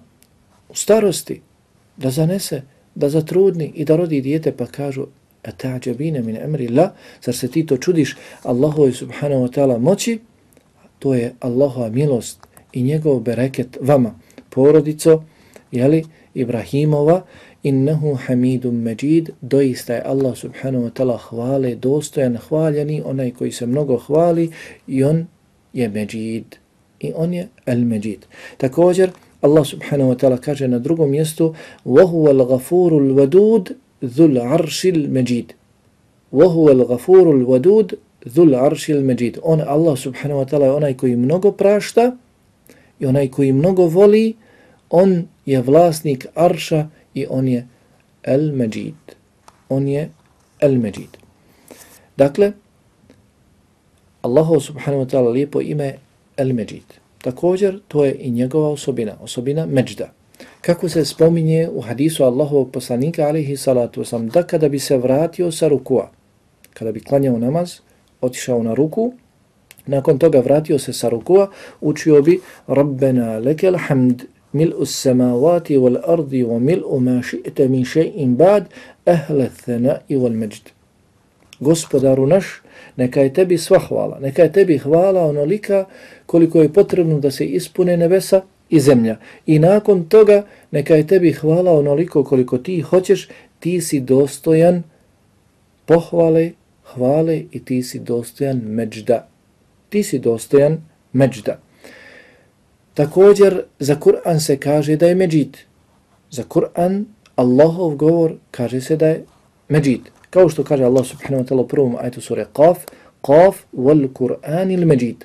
u 0.68 0.75
starosti, 0.75 1.40
da 1.96 2.11
zanese, 2.11 2.62
da 2.94 3.09
zatrudni 3.09 3.72
i 3.75 3.85
da 3.85 3.96
rodi 3.96 4.20
dijete, 4.20 4.53
pa 4.53 4.66
kažu, 4.66 5.07
a 5.45 5.51
ta'đabine 5.51 6.21
min 6.21 6.36
emri 6.36 6.67
la, 6.67 6.93
zar 7.25 7.36
se 7.36 7.47
ti 7.47 7.65
to 7.65 7.77
čudiš 7.77 8.15
Allahove 8.43 8.93
subhanahu 8.93 9.45
wa 9.45 9.51
ta'ala 9.51 9.77
moći, 9.77 10.19
to 10.99 11.13
je 11.13 11.34
Allahova 11.39 11.89
milost 11.89 12.47
i 12.73 12.84
njegov 12.84 13.19
bereket 13.19 13.77
vama, 13.82 14.19
porodico, 14.49 15.23
jeli, 15.71 16.04
Ibrahimova, 16.34 17.25
innehu 17.63 18.13
hamidun 18.13 18.75
međid, 18.75 19.30
doista 19.41 19.93
je 19.93 20.04
Allah 20.06 20.38
subhanahu 20.38 20.86
wa 20.86 20.91
ta'ala 20.91 21.17
hvale, 21.17 21.75
dostojan, 21.75 22.38
hvaljeni, 22.38 23.01
onaj 23.06 23.32
koji 23.32 23.51
se 23.51 23.65
mnogo 23.65 23.97
hvali 23.97 24.51
i 24.88 25.04
on 25.04 25.27
je 25.73 25.89
međid. 25.89 26.56
I 26.99 27.12
on 27.15 27.34
je 27.34 27.47
el 27.65 27.86
međid. 27.86 28.25
Također, 28.58 29.12
Allah 29.41 29.65
subhanahu 29.67 30.12
wa 30.12 30.17
ta'ala 30.17 30.38
kaže 30.38 30.67
na 30.67 30.80
drugom 30.80 31.12
mjestu 31.12 31.56
وَهُوَ 31.86 32.30
الْغَفُورُ 32.30 32.93
الْوَدُودِ 32.93 33.73
ذو 34.04 34.26
العرش 34.26 34.87
المجيد 34.87 35.52
وهو 36.32 36.70
الغفور 36.70 37.30
الودود 37.30 37.98
ذو 38.28 38.44
العرش 38.44 38.90
المجيد 38.90 39.38
On 39.42 39.61
Allah 39.61 39.96
subhanahu 39.96 40.38
wa 40.38 40.46
ta'ala 40.46 40.64
je 40.64 40.72
onaj 40.72 40.94
koji 40.94 41.16
mnogo 41.16 41.52
prašta 41.52 42.16
i 43.00 43.06
onaj 43.06 43.28
koji 43.28 43.52
mnogo 43.52 43.87
voli, 43.87 44.35
on 44.90 45.24
je 45.46 45.62
vlasnik 45.62 46.26
Arša 46.35 46.88
i 47.14 47.26
on 47.30 47.48
je 47.48 47.68
El-Majid. 48.22 49.16
On 49.68 49.88
je 49.88 50.11
El-Majid. 50.61 51.16
Dakle, 52.16 52.52
Allah 54.22 54.62
subhanahu 54.62 55.04
wa 55.04 55.11
ta'ala 55.11 55.32
lijepo 55.32 55.61
ime 55.61 55.94
El-Majid. 56.37 56.85
Također, 57.22 57.80
to 57.88 58.04
je 58.04 58.14
i 58.14 58.30
njegova 58.30 58.68
osobina, 58.68 59.16
osobina 59.20 59.66
Međda 59.66 60.15
kako 60.66 60.88
se 60.88 61.05
spominje 61.05 61.68
u 61.72 61.81
hadisu 61.81 62.24
Allahovog 62.24 62.70
poslanika 62.70 63.26
alihi 63.26 63.57
salatu 63.57 64.05
sam 64.05 64.29
da 64.29 64.42
kada 64.42 64.68
bi 64.68 64.79
se 64.79 64.96
vratio 64.96 65.52
sa 65.52 65.68
rukua, 65.68 66.11
kada 66.74 66.92
bi 66.92 67.00
klanjao 67.00 67.38
namaz, 67.38 67.72
otišao 68.20 68.62
na 68.62 68.74
ruku, 68.74 69.12
nakon 69.87 70.18
toga 70.18 70.40
vratio 70.40 70.79
se 70.79 70.92
sa 70.92 71.09
rukua, 71.09 71.50
učio 71.81 72.22
bi 72.22 72.40
Rabbena 72.66 73.38
lekel 73.38 73.76
hamd 73.79 74.22
mil'u 74.52 74.87
samavati 74.87 75.76
wal 75.79 76.00
ardi 76.07 76.42
wa 76.42 76.59
mil'u 76.59 77.00
ma 77.00 77.22
ši'te 77.22 77.68
min 77.68 77.85
še'in 77.85 78.35
bad 78.37 78.66
ehle 79.07 79.48
thena 79.64 79.98
i 80.09 80.16
wal 80.16 80.35
međd. 80.35 80.72
Gospodaru 81.61 82.26
naš, 82.26 82.62
neka 82.96 83.20
je 83.20 83.33
tebi 83.33 83.59
sva 83.59 83.79
hvala, 83.79 84.18
neka 84.20 84.42
je 84.42 84.52
tebi 84.52 84.79
hvala 84.79 85.22
onolika 85.22 85.85
koliko 86.26 86.62
je 86.62 86.72
potrebno 86.72 87.20
da 87.20 87.31
se 87.31 87.44
ispune 87.46 87.96
nebesa 87.96 88.42
i 88.68 88.81
zemlja. 88.81 89.16
I 89.46 89.59
nakon 89.59 90.05
toga 90.05 90.46
neka 90.70 90.94
je 90.94 91.07
tebi 91.07 91.33
hvala 91.33 91.72
onoliko 91.72 92.24
koliko 92.24 92.59
ti 92.59 92.81
hoćeš, 92.81 93.29
ti 93.61 93.81
si 93.81 94.00
dostojan 94.00 94.83
pohvale, 95.87 96.50
hvale 96.94 97.42
i 97.52 97.64
ti 97.64 97.83
si 97.83 97.98
dostojan 97.98 98.61
međda. 98.64 99.29
Ti 99.88 100.02
si 100.02 100.18
dostojan 100.18 100.79
međda. 101.12 101.61
Također 102.94 103.62
za 103.79 103.96
Kur'an 104.00 104.40
se 104.40 104.57
kaže 104.57 104.96
da 104.96 105.07
je 105.07 105.14
međid. 105.14 105.57
Za 106.31 106.42
Kur'an 106.42 107.05
Allahov 107.37 107.94
govor 107.94 108.35
kaže 108.50 108.81
se 108.81 108.96
da 108.96 109.07
je 109.07 109.24
međid. 109.68 110.00
Kao 110.31 110.48
što 110.48 110.64
kaže 110.64 110.85
Allah 110.85 111.07
subhanahu 111.07 111.44
wa 111.44 111.48
ta'la 111.48 111.61
u 111.61 111.68
prvom 111.68 111.96
ajtu 112.00 112.20
sura 112.20 112.46
Qaf, 112.55 112.76
Qaf 113.22 113.55
wal 113.76 114.09
Kur'anil 114.12 114.85
međid. 114.85 115.24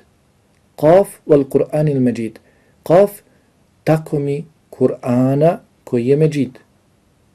Qaf 0.76 1.06
wal 1.26 1.44
Kur'anil 1.44 2.00
međid. 2.00 2.38
Qaf 2.84 3.08
tako 3.84 4.18
mi 4.18 4.44
Kur'ana 4.70 5.56
koji 5.84 6.06
je 6.06 6.16
međid. 6.16 6.58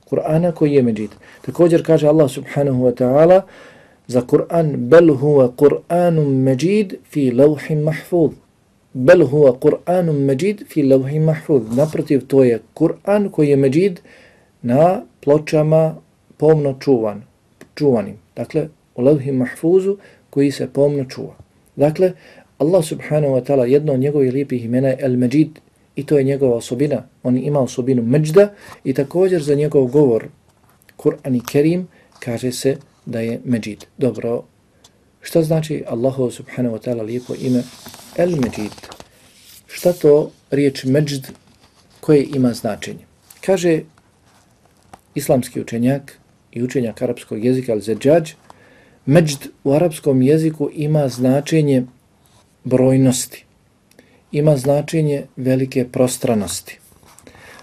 Kur'ana 0.09 0.51
koji 0.51 0.73
je 0.73 0.83
međid. 0.83 1.09
Također 1.41 1.85
kaže 1.85 2.07
Allah 2.07 2.31
subhanahu 2.31 2.83
wa 2.83 2.93
ta'ala 2.93 3.41
za 4.07 4.21
Kur'an 4.21 4.75
bel 4.77 5.07
huwa 5.07 5.51
Kur'anum 5.55 6.43
međid 6.43 6.93
fi 7.03 7.31
lawhin 7.31 7.83
mahfuz. 7.83 8.31
Bel 8.93 9.19
huwa 9.19 9.59
Kur'anum 9.59 10.25
međid 10.25 10.63
fi 10.67 10.83
lawhin 10.83 11.23
mahfuz. 11.23 11.61
Naprotiv, 11.75 12.27
to 12.27 12.43
je 12.43 12.61
Kur'an 12.75 13.29
koji 13.31 13.49
je 13.49 13.55
međid 13.55 13.99
na 14.61 15.01
pločama 15.23 15.95
pomno 16.37 16.75
čuvan, 16.79 17.23
čuvanim. 17.75 18.15
Dakle, 18.35 18.67
u 18.95 19.01
lawhin 19.01 19.37
mahfuzu 19.37 19.97
koji 20.29 20.51
se 20.51 20.67
pomno 20.73 21.05
čuva. 21.05 21.35
Dakle, 21.75 22.11
Allah 22.57 22.85
subhanahu 22.85 23.33
wa 23.33 23.43
ta'ala 23.43 23.63
jedno 23.63 23.93
od 23.93 23.99
njegovih 23.99 24.33
lijepih 24.33 24.65
imena 24.65 24.87
je 24.87 24.97
El-Međid, 24.99 25.49
I 25.97 26.05
to 26.05 26.17
je 26.17 26.23
njegova 26.23 26.55
osobina. 26.55 27.03
On 27.23 27.37
ima 27.37 27.59
osobinu 27.59 28.03
međda 28.03 28.53
i 28.83 28.93
također 28.93 29.43
za 29.43 29.55
njegov 29.55 29.85
govor 29.85 30.27
Kur'an 30.97 31.37
i 31.37 31.41
Kerim 31.51 31.87
kaže 32.19 32.51
se 32.51 32.77
da 33.05 33.19
je 33.19 33.41
međid. 33.45 33.85
Dobro, 33.97 34.43
šta 35.21 35.43
znači 35.43 35.83
Allahu 35.87 36.31
subhanahu 36.31 36.75
wa 36.75 36.87
ta'ala 36.87 37.05
lijepo 37.05 37.33
ime 37.41 37.63
El 38.17 38.29
Međid? 38.29 38.71
Šta 39.67 39.93
to 39.93 40.31
riječ 40.51 40.83
međd 40.83 41.27
koje 41.99 42.27
ima 42.35 42.53
značenje? 42.53 43.05
Kaže 43.45 43.81
islamski 45.15 45.61
učenjak 45.61 46.19
i 46.51 46.63
učenjak 46.63 47.01
arapskog 47.01 47.45
jezika 47.45 47.73
Al-Zajjaj, 47.73 48.33
međd 49.05 49.47
u 49.63 49.71
arapskom 49.71 50.21
jeziku 50.21 50.69
ima 50.73 51.09
značenje 51.09 51.85
brojnosti 52.63 53.46
ima 54.31 54.57
značenje 54.57 55.23
velike 55.35 55.85
prostranosti. 55.91 56.79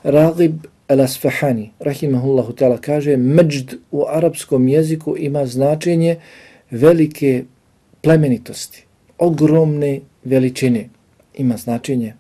Ragib 0.02 0.66
el-Asfahani, 0.88 1.70
rahimahullahu 1.80 2.52
ta'ala, 2.52 2.78
kaže 2.80 3.16
međd 3.16 3.74
u 3.90 4.04
arapskom 4.08 4.68
jeziku 4.68 5.16
ima 5.18 5.46
značenje 5.46 6.16
velike 6.70 7.44
plemenitosti, 8.00 8.84
ogromne 9.18 10.00
veličine. 10.24 10.88
Ima 11.34 11.56
značenje, 11.56 12.14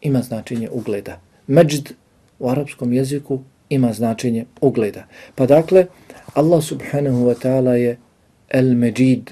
ima 0.00 0.22
značenje 0.22 0.68
ugleda. 0.70 1.20
Međd 1.46 1.92
u 2.38 2.48
arapskom 2.48 2.92
jeziku 2.92 3.40
ima 3.68 3.92
značenje 3.92 4.44
ugleda. 4.60 5.06
Pa 5.34 5.46
dakle, 5.46 5.86
Allah 6.34 6.64
subhanahu 6.64 7.24
wa 7.26 7.34
ta'ala 7.34 7.72
je 7.72 7.98
el-Međid, 8.48 9.30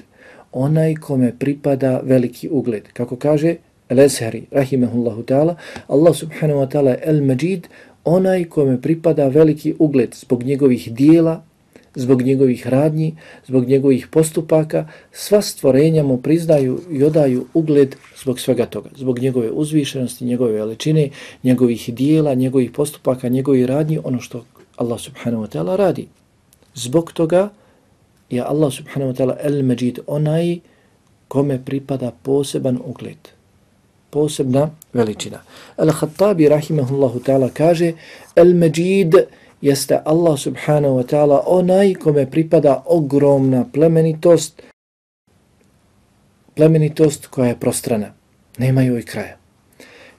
onaj 0.51 0.95
kome 0.95 1.33
pripada 1.39 2.01
veliki 2.03 2.49
ugled. 2.49 2.87
Kako 2.93 3.15
kaže 3.15 3.55
Al-Azhari, 3.91 4.47
rahimahullahu 4.51 5.27
ta'ala, 5.27 5.55
Allah 5.87 6.13
subhanahu 6.15 6.63
wa 6.63 6.67
ta'ala 6.71 6.95
el-Majid, 7.03 7.67
onaj 8.07 8.47
kome 8.49 8.81
pripada 8.81 9.27
veliki 9.27 9.75
ugled 9.79 10.15
zbog 10.15 10.43
njegovih 10.43 10.93
dijela, 10.93 11.43
zbog 11.95 12.21
njegovih 12.21 12.67
radnji, 12.67 13.15
zbog 13.47 13.67
njegovih 13.67 14.07
postupaka, 14.07 14.87
sva 15.11 15.41
stvorenja 15.41 16.03
mu 16.03 16.17
priznaju 16.17 16.79
i 16.91 17.03
odaju 17.03 17.45
ugled 17.53 17.95
zbog 18.23 18.39
svega 18.39 18.65
toga, 18.65 18.89
zbog 18.95 19.19
njegove 19.19 19.51
uzvišenosti, 19.51 20.25
njegove 20.25 20.51
veličine, 20.51 21.09
njegovih 21.43 21.93
dijela, 21.93 22.33
njegovih 22.33 22.71
postupaka, 22.71 23.29
njegovih 23.29 23.65
radnji, 23.65 23.99
ono 24.03 24.19
što 24.21 24.45
Allah 24.75 24.99
subhanahu 24.99 25.43
wa 25.43 25.49
ta'ala 25.57 25.75
radi. 25.75 26.07
Zbog 26.73 27.11
toga 27.13 27.49
je 28.29 28.41
Allah 28.41 28.73
subhanahu 28.73 29.11
wa 29.11 29.17
ta'ala 29.17 29.35
el-Majid 29.43 29.99
onaj 30.07 30.59
kome 31.27 31.59
pripada 31.65 32.11
poseban 32.23 32.79
ugled, 32.85 33.17
posebna 34.11 34.69
veličina. 34.93 35.41
Al-Khattabi 35.77 36.49
rahimahullahu 36.49 37.19
ta'ala 37.19 37.49
kaže 37.49 37.93
el-Majid 38.35 39.15
jeste 39.61 40.01
Allah 40.05 40.37
subhanahu 40.37 40.95
wa 40.95 41.03
ta'ala 41.03 41.43
onaj 41.45 41.93
kome 41.93 42.25
pripada 42.25 42.83
ogromna 42.85 43.65
plemenitost, 43.73 44.61
plemenitost 46.55 47.27
koja 47.27 47.47
je 47.47 47.59
prostrana, 47.59 48.13
nema 48.57 48.81
joj 48.81 49.05
kraja. 49.05 49.37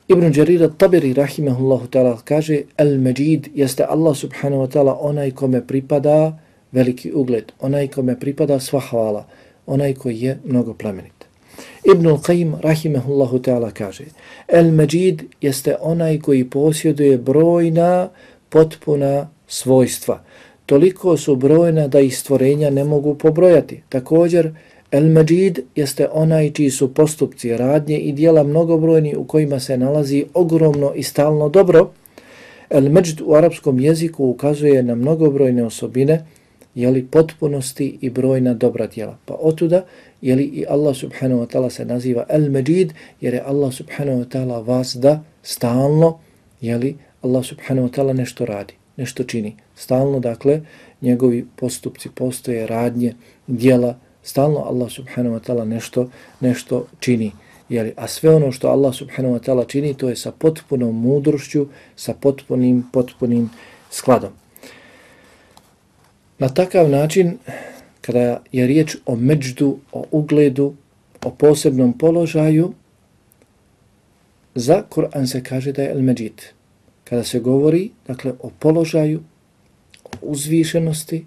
Ibn 0.09 0.33
Jarir 0.35 0.68
tabiri 0.78 1.14
rahimahullahu 1.14 1.87
ta'ala 1.87 2.18
kaže 2.24 2.64
El-Majid 2.76 3.48
jeste 3.55 3.85
Allah 3.85 4.16
subhanahu 4.16 4.66
wa 4.66 4.68
ta'ala 4.68 4.92
onaj 5.00 5.31
kome 5.31 5.62
pripada 5.66 6.38
veliki 6.72 7.12
ugled, 7.14 7.52
onaj 7.61 7.88
kome 7.88 8.18
pripada 8.20 8.61
sva 8.61 8.81
hvala, 8.81 9.26
onaj 9.66 9.94
koji 9.94 10.20
je 10.20 10.38
mnogo 10.44 10.74
plemenit. 10.74 11.21
Ibn 11.94 12.07
al-Qayyim 12.07 12.61
rahimehullahu 12.62 13.38
ta'ala 13.38 13.70
kaže 13.70 14.05
El-Majid 14.48 15.22
jeste 15.40 15.77
onaj 15.81 16.18
koji 16.18 16.44
posjeduje 16.44 17.18
brojna 17.18 18.09
potpuna 18.48 19.29
svojstva. 19.46 20.22
Toliko 20.66 21.16
su 21.16 21.37
brojna 21.37 21.88
da 21.88 22.01
ih 22.01 22.18
stvorenja 22.18 22.70
ne 22.70 22.85
mogu 22.85 23.14
pobrojati. 23.14 23.83
Također, 23.88 24.51
El-Majid 24.90 25.61
jeste 25.77 26.09
onaj 26.12 26.51
čiji 26.51 26.70
su 26.70 26.94
postupci, 26.94 27.57
radnje 27.57 27.98
i 27.98 28.12
dijela 28.12 28.42
mnogobrojni 28.42 29.16
u 29.16 29.25
kojima 29.25 29.61
se 29.61 29.77
nalazi 29.77 30.25
ogromno 30.35 30.92
i 30.94 31.03
stalno 31.03 31.48
dobro. 31.48 31.90
El-Majd 32.72 33.20
u 33.25 33.35
arapskom 33.35 33.81
jeziku 33.81 34.25
ukazuje 34.25 34.83
na 34.83 34.94
mnogobrojne 34.94 35.64
osobine, 35.64 36.25
jeli 36.74 37.06
potpunosti 37.06 37.98
i 38.00 38.11
brojna 38.11 38.54
dobra 38.54 38.87
djela. 38.87 39.18
Pa 39.24 39.35
otuda, 39.40 39.85
jeli 40.22 40.44
i 40.44 40.64
Allah 40.68 40.96
subhanahu 40.96 41.40
wa 41.42 41.46
ta'ala 41.46 41.70
se 41.70 41.85
naziva 41.85 42.24
El-Majid, 42.28 42.92
jer 43.20 43.35
je 43.35 43.42
Allah 43.46 43.72
subhanahu 43.72 44.20
wa 44.20 44.28
ta'ala 44.28 44.66
vas 44.66 44.94
da 44.94 45.24
stalno, 45.42 46.18
jeli 46.61 46.96
Allah 47.22 47.44
subhanahu 47.44 47.88
wa 47.88 47.92
ta'ala 47.94 48.12
nešto 48.12 48.46
radi, 48.46 48.74
nešto 48.96 49.24
čini. 49.24 49.56
Stalno, 49.76 50.20
dakle, 50.20 50.61
njegovi 51.02 51.46
postupci 51.56 52.08
postoje, 52.14 52.66
radnje, 52.66 53.14
djela, 53.46 53.98
stalno 54.22 54.58
Allah 54.58 54.90
subhanahu 54.90 55.37
wa 55.37 55.40
ta'ala 55.40 55.64
nešto, 55.64 56.11
nešto 56.40 56.87
čini. 57.00 57.32
Jeli, 57.68 57.92
a 57.96 58.08
sve 58.08 58.35
ono 58.35 58.52
što 58.52 58.68
Allah 58.68 58.94
subhanahu 58.94 59.35
wa 59.35 59.40
ta'ala 59.40 59.64
čini, 59.68 59.94
to 59.94 60.08
je 60.08 60.16
sa 60.16 60.32
potpunom 60.32 61.00
mudrošću, 61.00 61.66
sa 61.96 62.14
potpunim, 62.14 62.85
potpunim 62.92 63.50
skladom. 63.90 64.41
Na 66.42 66.48
takav 66.48 66.90
način, 66.90 67.38
kada 68.00 68.42
je 68.52 68.66
riječ 68.66 68.96
o 69.07 69.16
međdu, 69.16 69.78
o 69.92 70.05
ugledu, 70.11 70.74
o 71.24 71.31
posebnom 71.31 71.92
položaju, 71.98 72.72
za 74.55 74.83
Kur'an 74.90 75.26
se 75.26 75.42
kaže 75.42 75.72
da 75.72 75.83
je 75.83 75.90
el-međid. 75.90 76.42
Kada 77.05 77.24
se 77.24 77.40
govori, 77.40 77.90
dakle, 78.07 78.33
o 78.40 78.50
položaju, 78.59 79.20
o 80.05 80.09
uzvišenosti, 80.22 81.24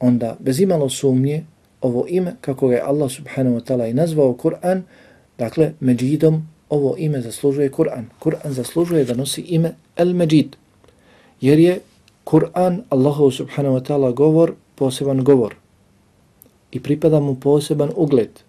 onda 0.00 0.36
bez 0.40 0.60
imalo 0.60 0.88
sumnje, 0.88 1.44
ovo 1.80 2.06
ime, 2.08 2.34
kako 2.40 2.68
ga 2.68 2.74
je 2.74 2.82
Allah 2.82 3.10
subhanahu 3.10 3.56
wa 3.56 3.64
ta'ala 3.64 3.90
i 3.90 3.94
nazvao 3.94 4.34
Kur'an, 4.34 4.82
dakle, 5.38 5.72
Međidom, 5.80 6.48
ovo 6.68 6.96
ime 6.98 7.20
zaslužuje 7.20 7.70
Kur'an. 7.70 8.04
Kur'an 8.20 8.52
zaslužuje 8.52 9.04
da 9.04 9.14
nosi 9.14 9.40
ime 9.40 9.74
El-Međid, 9.96 10.56
jer 11.40 11.58
je 11.58 11.80
Kur'an, 12.24 12.84
Allahov 12.90 13.30
subhanahu 13.30 13.74
wa 13.78 13.82
ta'ala 13.82 14.12
govor, 14.12 14.54
poseban 14.76 15.24
govor 15.24 15.54
i 16.72 16.80
pripada 16.80 17.20
mu 17.20 17.34
poseban 17.34 17.90
ugled, 17.96 18.40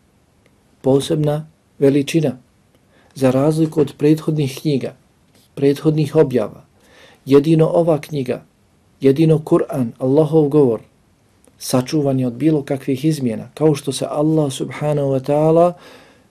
posebna 0.82 1.48
veličina, 1.80 2.38
za 3.16 3.32
razliku 3.32 3.82
od 3.82 3.94
prethodnih 3.98 4.60
knjiga, 4.62 4.96
prethodnih 5.56 6.16
objava. 6.16 6.64
Jedino 7.26 7.68
ova 7.68 8.02
knjiga, 8.02 8.46
jedino 9.02 9.40
Kur'an, 9.40 9.92
Allahov 10.00 10.48
govor, 10.48 10.80
sačuvan 11.60 12.20
je 12.20 12.28
od 12.28 12.34
bilo 12.34 12.64
kakvih 12.64 13.06
izmjena, 13.06 13.50
kao 13.54 13.76
što 13.76 13.92
se 13.92 14.06
Allah 14.10 14.54
subhanahu 14.54 15.08
wa 15.08 15.20
ta'ala 15.20 15.74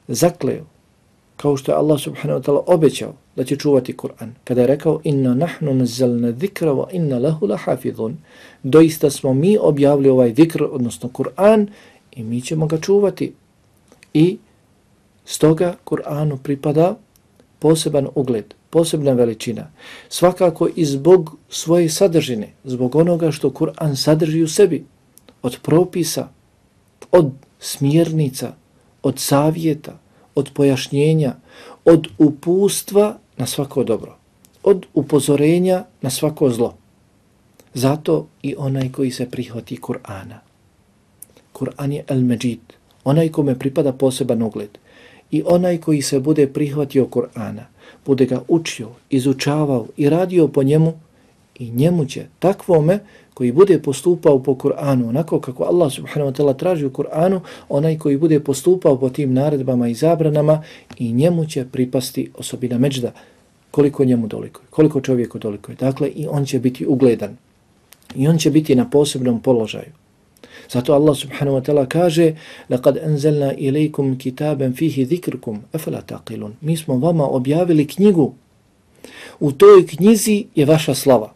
zakleo, 0.09 0.65
kao 1.37 1.57
što 1.57 1.73
je 1.73 1.77
Allah 1.77 2.01
subhanahu 2.01 2.41
wa 2.41 2.45
ta'ala 2.45 2.63
obećao 2.67 3.15
da 3.37 3.45
će 3.45 3.57
čuvati 3.57 3.97
Kur'an. 3.97 4.31
Kada 4.45 4.61
je 4.61 4.67
rekao, 4.67 5.01
inna 5.05 5.35
nahnu 5.35 5.75
nazzalna 5.75 6.31
dhikra 6.31 6.73
wa 6.73 6.87
inna 6.93 7.19
lahu 7.19 7.47
lahafizun. 7.47 8.17
doista 8.63 9.11
smo 9.11 9.35
mi 9.35 9.59
objavili 9.61 10.09
ovaj 10.09 10.35
zikr, 10.35 10.65
odnosno 10.65 11.09
Kur'an, 11.09 11.67
i 12.13 12.23
mi 12.23 12.41
ćemo 12.41 12.67
ga 12.67 12.81
čuvati. 12.81 13.33
I 14.15 14.39
stoga 15.25 15.75
Kur'anu 15.85 16.37
pripada 16.43 16.97
poseban 17.59 18.09
ugled, 18.15 18.55
posebna 18.71 19.13
veličina. 19.13 19.71
Svakako 20.09 20.69
i 20.77 20.85
zbog 20.85 21.37
svoje 21.49 21.89
sadržine, 21.89 22.53
zbog 22.65 22.97
onoga 22.97 23.31
što 23.31 23.51
Kur'an 23.51 23.97
sadrži 23.97 24.43
u 24.43 24.49
sebi, 24.49 24.85
od 25.43 25.59
propisa, 25.63 26.29
od 27.13 27.31
smjernica, 27.61 28.53
od 29.03 29.19
savjeta, 29.19 29.99
od 30.35 30.51
pojašnjenja, 30.55 31.35
od 31.85 32.09
upustva 32.19 33.19
na 33.37 33.47
svako 33.47 33.85
dobro, 33.85 34.17
od 34.63 34.87
upozorenja 34.95 35.85
na 36.03 36.11
svako 36.11 36.51
zlo. 36.51 36.75
Zato 37.75 38.27
i 38.43 38.55
onaj 38.59 38.93
koji 38.93 39.11
se 39.11 39.31
prihvati 39.31 39.77
Kur'ana. 39.77 40.39
Kur'an 41.53 41.93
je 41.93 42.05
el-Međid, 42.09 42.61
onaj 43.05 43.29
kome 43.29 43.59
pripada 43.59 43.93
poseban 43.93 44.43
ugled. 44.43 44.79
I 45.31 45.43
onaj 45.47 45.79
koji 45.79 46.03
se 46.03 46.21
bude 46.21 46.47
prihvatio 46.47 47.07
Kur'ana, 47.07 47.65
bude 48.07 48.27
ga 48.27 48.43
učio, 48.49 48.89
izučavao 49.11 49.87
i 49.97 50.09
radio 50.11 50.49
po 50.49 50.63
njemu, 50.63 50.93
i 51.62 51.72
njemu 51.72 52.06
će 52.06 52.26
takvome 52.40 53.00
koji 53.34 53.52
bude 53.52 53.80
postupao 53.80 54.44
po 54.44 54.54
Kur'anu, 54.54 55.10
onako 55.10 55.40
kako 55.40 55.64
Allah 55.64 55.92
subhanahu 55.94 56.32
wa 56.32 56.36
ta'ala 56.36 56.58
traži 56.58 56.86
u 56.86 56.90
Kur'anu, 56.90 57.40
onaj 57.70 57.98
koji 57.98 58.18
bude 58.18 58.40
postupao 58.40 59.00
po 59.00 59.10
tim 59.10 59.34
naredbama 59.34 59.88
i 59.88 59.94
zabranama 59.94 60.64
i 60.98 61.14
njemu 61.14 61.46
će 61.46 61.66
pripasti 61.72 62.32
osobina 62.38 62.78
međda, 62.78 63.12
koliko 63.72 64.06
njemu 64.06 64.28
doliko, 64.28 64.62
koliko 64.70 65.02
čovjeku 65.02 65.40
doliko. 65.40 65.74
Dakle, 65.74 66.10
i 66.10 66.28
on 66.28 66.46
će 66.46 66.60
biti 66.60 66.86
ugledan. 66.86 67.38
I 68.16 68.28
on 68.28 68.38
će 68.38 68.52
biti 68.52 68.76
na 68.76 68.90
posebnom 68.90 69.42
položaju. 69.42 69.92
Zato 70.70 70.94
Allah 70.94 71.18
subhanahu 71.18 71.58
wa 71.58 71.64
ta'ala 71.64 71.86
kaže 71.86 72.36
لَقَدْ 72.70 72.98
أَنزَلْنَا 72.98 73.52
إِلَيْكُمْ 73.52 74.18
كِتَابًا 74.18 74.72
فِيهِ 74.72 75.06
ذِكْرُكُمْ 75.06 75.56
أَفَلَا 75.76 76.02
تَعْقِلُونَ 76.02 76.52
Mi 76.62 76.78
smo 76.78 76.98
vama 76.98 77.28
objavili 77.28 77.88
knjigu. 77.88 78.34
U 79.40 79.52
toj 79.52 79.88
knjizi 79.88 80.46
je 80.56 80.66
vaša 80.66 80.94
slava. 80.94 81.34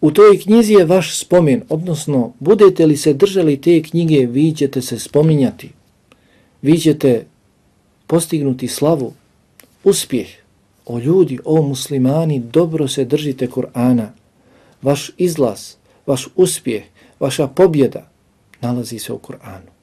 U 0.00 0.10
toj 0.10 0.38
knjizi 0.38 0.72
je 0.72 0.84
vaš 0.84 1.18
spomen, 1.18 1.62
odnosno 1.68 2.32
budete 2.38 2.86
li 2.86 2.96
se 2.96 3.12
držali 3.14 3.60
te 3.60 3.82
knjige, 3.82 4.26
vi 4.26 4.52
ćete 4.52 4.82
se 4.82 4.98
spominjati. 4.98 5.70
Vi 6.62 6.78
ćete 6.78 7.26
postignuti 8.06 8.68
slavu, 8.68 9.12
uspjeh. 9.84 10.28
O 10.86 10.98
ljudi, 10.98 11.38
o 11.44 11.62
muslimani, 11.62 12.40
dobro 12.40 12.88
se 12.88 13.04
držite 13.04 13.48
Kur'ana. 13.48 14.06
Vaš 14.82 15.10
izlaz, 15.16 15.74
vaš 16.06 16.28
uspjeh, 16.36 16.82
vaša 17.20 17.46
pobjeda 17.46 18.10
nalazi 18.60 18.98
se 18.98 19.12
u 19.12 19.18
Kur'anu 19.18 19.79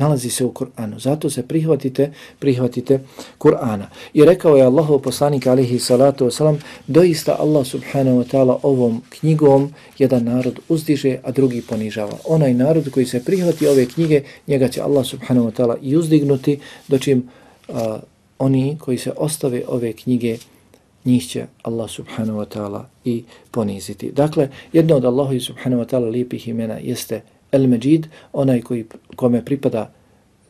nalazi 0.00 0.30
se 0.30 0.44
u 0.44 0.52
Kur'anu. 0.52 0.98
Zato 0.98 1.30
se 1.30 1.42
prihvatite, 1.42 2.12
prihvatite 2.38 3.00
Kur'ana. 3.38 3.86
I 4.14 4.24
rekao 4.24 4.56
je 4.56 4.64
Allahov 4.64 4.98
poslanik 4.98 5.46
alihi 5.46 5.78
salatu 5.78 6.26
wasalam, 6.26 6.56
doista 6.86 7.36
Allah 7.38 7.66
subhanahu 7.66 8.22
wa 8.22 8.26
ta'ala 8.32 8.58
ovom 8.62 9.02
knjigom 9.08 9.74
jedan 9.98 10.24
narod 10.24 10.58
uzdiže, 10.68 11.18
a 11.24 11.30
drugi 11.30 11.62
ponižava. 11.62 12.16
Onaj 12.24 12.54
narod 12.54 12.90
koji 12.90 13.06
se 13.06 13.24
prihvati 13.24 13.68
ove 13.68 13.86
knjige, 13.86 14.22
njega 14.46 14.68
će 14.68 14.82
Allah 14.82 15.06
subhanahu 15.06 15.50
wa 15.50 15.52
ta'ala 15.52 15.76
i 15.82 15.96
uzdignuti, 15.96 16.58
dočim 16.88 17.28
a, 17.68 18.00
oni 18.38 18.78
koji 18.80 18.98
se 18.98 19.12
ostave 19.16 19.62
ove 19.68 19.92
knjige, 19.92 20.38
njih 21.04 21.28
će 21.28 21.46
Allah 21.62 21.90
subhanahu 21.90 22.38
wa 22.40 22.46
ta'ala 22.46 22.82
i 23.04 23.24
poniziti. 23.50 24.12
Dakle, 24.12 24.48
jedno 24.72 24.96
od 24.96 25.04
Allahovi 25.04 25.40
subhanahu 25.40 25.82
wa 25.82 25.88
ta'ala 25.88 26.10
lijepih 26.10 26.48
imena 26.48 26.78
jeste 26.78 27.20
El 27.52 27.66
Međid, 27.66 28.06
onaj 28.32 28.60
koji, 28.60 28.84
kome 29.16 29.44
pripada 29.44 29.92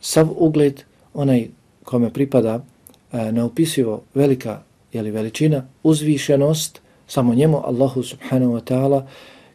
sav 0.00 0.28
ugled, 0.36 0.82
onaj 1.14 1.48
kome 1.84 2.10
pripada 2.10 2.64
e, 3.12 3.32
neopisivo 3.32 4.02
velika 4.14 4.62
jeli, 4.92 5.10
veličina, 5.10 5.66
uzvišenost, 5.82 6.80
samo 7.06 7.34
njemu, 7.34 7.60
Allahu 7.64 8.02
subhanahu 8.02 8.52
wa 8.52 8.60
ta'ala, 8.60 9.06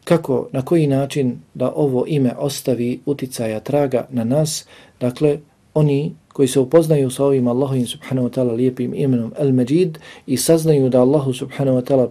kako, 0.04 0.48
na 0.52 0.62
koji 0.62 0.86
način 0.86 1.38
da 1.54 1.72
ovo 1.76 2.04
ime 2.06 2.32
ostavi 2.38 3.00
uticaja 3.06 3.60
traga 3.60 4.06
na 4.10 4.24
nas, 4.24 4.66
dakle, 5.00 5.38
oni 5.74 6.14
koji 6.28 6.48
se 6.48 6.60
upoznaju 6.60 7.10
sa 7.10 7.24
ovim 7.24 7.48
Allahovim 7.48 7.86
subhanahu 7.86 8.28
wa 8.28 8.32
ta'ala 8.32 8.54
lijepim 8.54 8.94
imenom 8.94 9.32
el-Majid 9.38 9.98
i 10.26 10.36
saznaju 10.36 10.88
da 10.88 11.00
Allahu 11.00 11.32
subhanahu 11.32 11.78
wa 11.78 11.84
ta'ala 11.84 12.08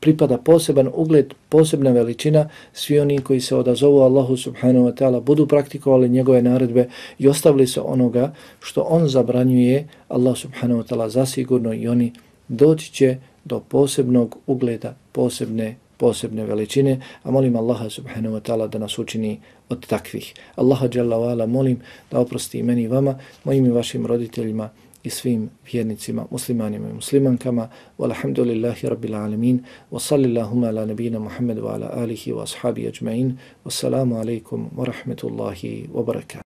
pripada 0.00 0.38
poseban 0.38 0.90
ugled, 0.94 1.34
posebna 1.48 1.90
veličina, 1.90 2.48
svi 2.72 2.98
oni 3.00 3.18
koji 3.18 3.40
se 3.40 3.56
odazovu 3.56 4.00
Allahu 4.00 4.36
subhanahu 4.36 4.86
wa 4.86 4.94
ta'ala 4.94 5.20
budu 5.20 5.46
praktikovali 5.46 6.08
njegove 6.08 6.42
naredbe 6.42 6.88
i 7.18 7.28
ostavili 7.28 7.66
se 7.66 7.80
onoga 7.80 8.32
što 8.60 8.80
on 8.80 9.08
zabranjuje, 9.08 9.88
Allah 10.08 10.36
subhanahu 10.36 10.82
wa 10.82 10.86
ta'ala 10.86 11.08
zasigurno 11.08 11.74
i 11.74 11.88
oni 11.88 12.12
doći 12.48 12.92
će 12.92 13.16
do 13.44 13.60
posebnog 13.60 14.36
ugleda, 14.46 14.94
posebne 15.12 15.76
posebne 15.96 16.44
veličine, 16.44 17.00
a 17.22 17.30
molim 17.30 17.56
Allaha 17.56 17.90
subhanahu 17.90 18.36
wa 18.36 18.40
ta'ala 18.40 18.68
da 18.68 18.78
nas 18.78 18.98
učini 18.98 19.40
od 19.68 19.86
takvih. 19.86 20.34
Allaha 20.56 20.88
jalla 20.92 21.16
wa 21.16 21.30
ala 21.32 21.46
molim 21.46 21.80
da 22.10 22.20
oprosti 22.20 22.62
meni 22.62 22.82
i 22.82 22.88
vama, 22.88 23.18
mojim 23.44 23.66
i 23.66 23.70
vašim 23.70 24.06
roditeljima 24.06 24.70
i 25.06 25.10
svim 25.10 25.50
vjernicima, 25.72 26.26
muslimanima 26.30 26.88
i 26.90 26.92
muslimankama. 26.92 27.68
Walhamdulillahi 27.98 28.88
rabbil 28.88 29.14
alemin. 29.14 29.62
Wa 29.90 30.00
sallillahuma 30.00 30.68
ala 30.68 30.86
nabina 30.86 31.18
Muhammedu 31.18 31.64
wa 31.64 31.74
ala 31.74 31.92
alihi 31.92 32.32
wa 32.32 32.42
ashabi 32.42 32.86
ajma'in. 32.88 33.38
Wassalamu 33.64 34.18
alaikum 34.18 34.68
wa 34.76 34.84
rahmetullahi 34.84 35.88
wa 35.94 36.02
barakatuh. 36.02 36.42